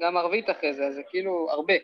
גם 0.00 0.16
ערבית 0.16 0.50
אחרי 0.50 0.74
זה, 0.74 0.86
אז 0.86 0.94
זה 0.94 1.02
כאילו 1.10 1.50
הרבה. 1.50 1.74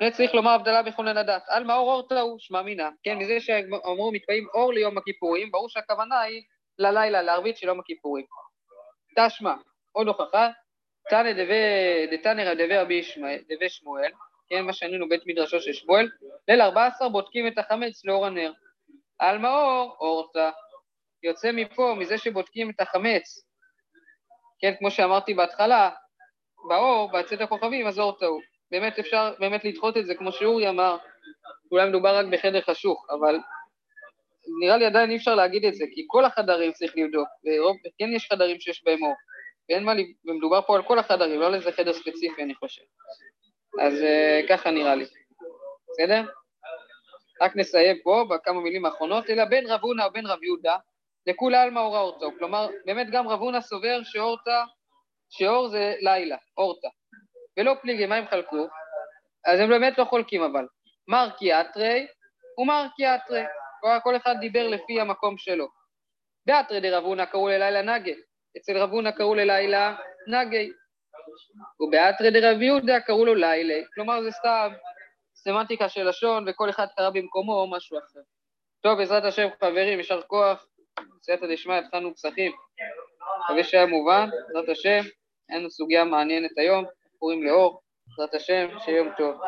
זה 0.00 0.10
צריך 0.10 0.34
לומר 0.34 0.50
הבדלה 0.50 0.82
בכונן 0.82 1.16
הדת. 1.16 1.42
על 1.48 1.64
מה 1.64 1.76
אור 1.76 1.92
אור 1.92 2.08
טעו, 2.08 2.36
שמע 2.38 2.62
מינה. 2.62 2.90
כן, 3.02 3.18
מזה 3.18 3.40
שאמרו 3.40 4.12
מתפעים 4.12 4.46
אור 4.54 4.72
ליום 4.72 4.98
הכיפורים, 4.98 5.50
ברור 5.50 5.68
שהכוונה 5.68 6.20
היא 6.20 6.42
ללילה, 6.78 7.22
לערבית 7.22 7.56
של 7.56 7.66
יום 7.66 7.80
הכיפורים. 7.80 8.24
תשמע, 9.18 9.54
עוד 9.92 10.08
הוכחה, 10.08 10.48
תנא 11.10 11.32
דתנא 12.12 12.54
דבי 12.54 12.76
רבי 12.78 13.02
שמואל, 13.68 14.10
כן, 14.48 14.64
מה 14.64 14.72
שענינו 14.72 15.08
בית 15.08 15.22
מדרשו 15.26 15.60
של 15.60 15.72
שמואל, 15.72 16.10
ליל 16.48 16.60
14 16.62 17.08
בודקים 17.08 17.46
את 17.46 17.58
החמץ 17.58 18.04
לאור 18.04 18.26
הנר. 18.26 18.52
על 19.18 19.38
מאור, 19.38 19.96
אורתא. 20.00 20.50
יוצא 21.22 21.52
מפה, 21.52 21.94
מזה 21.98 22.18
שבודקים 22.18 22.70
את 22.70 22.80
החמץ, 22.80 23.46
כן, 24.58 24.74
כמו 24.78 24.90
שאמרתי 24.90 25.34
בהתחלה, 25.34 25.90
באור, 26.68 27.10
בצאת 27.12 27.40
הכוכבים, 27.40 27.86
אז 27.86 27.98
אורתא 27.98 28.24
הוא. 28.24 28.40
באמת 28.70 28.98
אפשר 28.98 29.34
באמת 29.38 29.64
לדחות 29.64 29.96
את 29.96 30.06
זה, 30.06 30.14
כמו 30.14 30.32
שאורי 30.32 30.68
אמר, 30.68 30.96
אולי 31.72 31.88
מדובר 31.88 32.16
רק 32.18 32.26
בחדר 32.26 32.60
חשוך, 32.60 33.06
אבל 33.10 33.38
נראה 34.60 34.76
לי 34.76 34.86
עדיין 34.86 35.10
אי 35.10 35.16
אפשר 35.16 35.34
להגיד 35.34 35.64
את 35.64 35.74
זה, 35.74 35.84
כי 35.94 36.04
כל 36.06 36.24
החדרים 36.24 36.72
צריך 36.72 36.92
לבדוק, 36.96 37.28
וכן 37.86 38.12
יש 38.12 38.28
חדרים 38.32 38.60
שיש 38.60 38.84
בהם 38.84 39.02
אור, 39.02 39.14
ואין 39.68 39.84
מה, 39.84 39.92
ומדובר 40.26 40.60
פה 40.62 40.76
על 40.76 40.82
כל 40.82 40.98
החדרים, 40.98 41.40
לא 41.40 41.46
על 41.46 41.54
איזה 41.54 41.72
חדר 41.72 41.92
ספציפי, 41.92 42.42
אני 42.42 42.54
חושב. 42.54 42.82
אז 43.80 43.94
uh, 43.94 44.48
ככה 44.48 44.70
נראה 44.70 44.94
לי, 44.94 45.04
בסדר? 45.90 46.22
רק 47.42 47.56
נסיים 47.56 47.96
פה 48.02 48.24
בכמה 48.30 48.60
מילים 48.60 48.84
האחרונות, 48.84 49.30
אלא 49.30 49.44
בין 49.44 49.66
רב 49.66 49.80
הונא 49.82 50.02
ובין 50.02 50.26
רב 50.26 50.42
יהודה, 50.42 50.76
לכולי 51.26 51.56
עלמא 51.56 51.80
אורא 51.80 52.00
אורתא. 52.00 52.26
כלומר, 52.38 52.68
באמת 52.86 53.10
גם 53.10 53.28
רב 53.28 53.40
הונא 53.40 53.60
סובר 53.60 54.00
שאורתא, 54.04 54.62
שאור 55.30 55.68
זה 55.68 55.94
לילה, 56.00 56.36
אורתא. 56.58 56.88
ולא 57.58 57.74
פליגי, 57.82 58.06
מה 58.06 58.14
הם 58.14 58.26
חלקו? 58.26 58.66
אז 59.46 59.60
הם 59.60 59.68
באמת 59.68 59.98
לא 59.98 60.04
חולקים 60.04 60.42
אבל. 60.42 60.66
מרקי 61.08 61.60
אתרי 61.60 62.06
ומרקי 62.58 63.06
אתרי. 63.06 63.42
כל 64.02 64.16
אחד 64.16 64.34
דיבר 64.40 64.68
לפי 64.68 65.00
המקום 65.00 65.38
שלו. 65.38 65.68
באתרי 66.46 66.80
דרב 66.80 67.04
הונא 67.04 67.24
קראו 67.24 67.48
ללילה 67.48 67.82
נגי, 67.82 68.14
אצל 68.56 68.78
רב 68.78 68.90
הונא 68.90 69.10
קראו 69.10 69.34
ללילה 69.34 69.96
נגי. 70.26 70.70
ובאתרי 71.80 72.30
דרב 72.30 72.62
יהודה 72.62 73.00
קראו 73.00 73.24
לו 73.24 73.34
לילה. 73.34 73.84
כלומר 73.94 74.22
זה 74.22 74.30
סתם 74.30 74.72
סמנטיקה 75.34 75.88
של 75.88 76.08
לשון 76.08 76.44
וכל 76.48 76.70
אחד 76.70 76.86
קרא 76.96 77.10
במקומו 77.10 77.52
או 77.52 77.70
משהו 77.70 77.98
אחר. 77.98 78.20
טוב, 78.80 78.98
בעזרת 78.98 79.24
השם 79.24 79.48
חברים, 79.60 79.98
יישר 79.98 80.22
כוח, 80.22 80.66
סייעתא 81.22 81.46
דשמיא, 81.52 81.74
התחלנו 81.74 82.14
פסחים. 82.14 82.52
מקווה 83.44 83.64
שהיה 83.64 83.86
מובן, 83.86 84.28
בעזרת 84.46 84.68
השם, 84.68 85.00
אין 85.48 85.58
לנו 85.58 85.70
סוגיה 85.70 86.04
מעניינת 86.04 86.58
היום, 86.58 86.84
קוראים 87.18 87.44
לאור, 87.44 87.82
בעזרת 88.08 88.34
השם, 88.34 88.78
שיהיה 88.78 88.98
יום 88.98 89.08
טוב. 89.16 89.40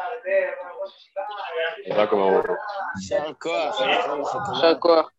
יישר 2.96 3.32
כוח. 3.34 3.80
יישר 4.54 4.80
כוח. 4.80 5.10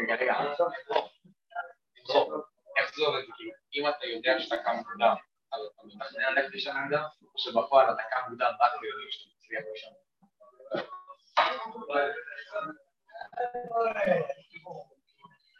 רגע, 0.00 0.14
רגע, 0.14 0.34
איך 2.76 2.96
זה 2.96 3.02
עובד? 3.04 3.22
כאילו, 3.36 3.52
אם 3.74 3.88
אתה 3.88 4.06
יודע 4.06 4.40
שאתה 4.40 4.56
קם 4.56 4.76
מוקדם, 4.76 5.14
אתה 5.48 5.56
מתכנן 5.84 6.32
ללכת 6.34 6.50
לישון 6.50 6.76
מוקדם, 6.76 7.04
או 7.34 7.38
שבפועל 7.38 7.94
אתה 7.94 8.02
קם 8.10 8.30
מוקדם 8.30 8.52
רק 8.60 8.72
ביודעים 8.80 9.08
שאתה 9.10 9.30
מצליח 9.36 9.62
לישון? 9.72 9.92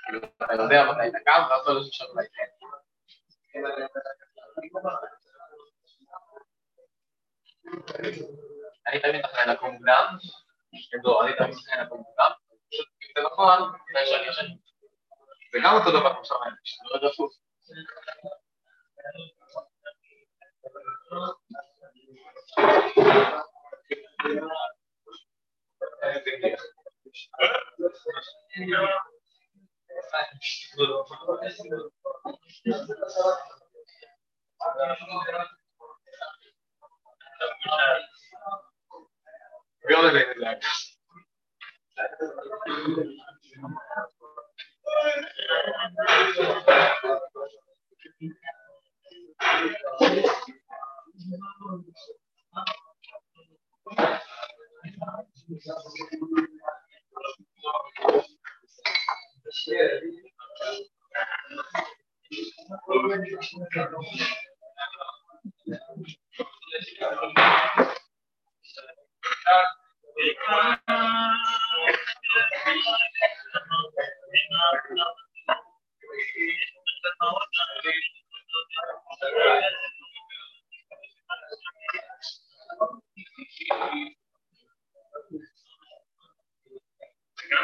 כאילו, 0.07 0.19
אתה 0.19 0.63
יודע 0.63 0.85
מתי 0.91 1.09
אתה 1.09 1.19
קם, 1.25 1.43
ואז 1.51 1.61
אתה 1.63 1.71
לא 1.73 1.81
לישון 1.81 2.07
אולי 2.11 2.27
כן. 2.29 2.47
אני 8.87 8.96
תמיד 9.07 9.25
מתכנן 9.25 9.53
לקום 9.53 9.71
מוקדם, 9.71 10.17
לא, 11.05 11.25
אני 11.25 11.33
תמיד 11.37 11.51
מתכנן 11.51 11.85
לקום 11.85 11.99
מוקדם, 11.99 12.31
פשוט 12.71 12.87
אם 13.03 13.09
זה 13.17 13.27
נכון. 13.27 13.73
זה 15.53 15.59
גם 15.65 15.75
אותו 15.75 15.91
דבר 15.91 16.15
כמו 16.15 16.25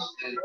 Grazie. 0.00 0.40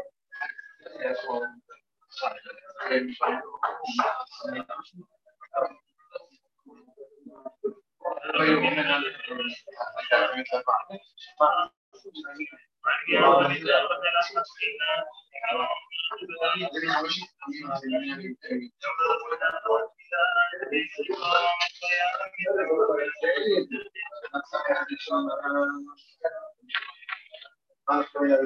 Gracias. 27.88 28.46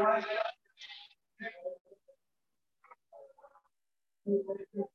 Thank 0.00 0.26
you. 4.26 4.89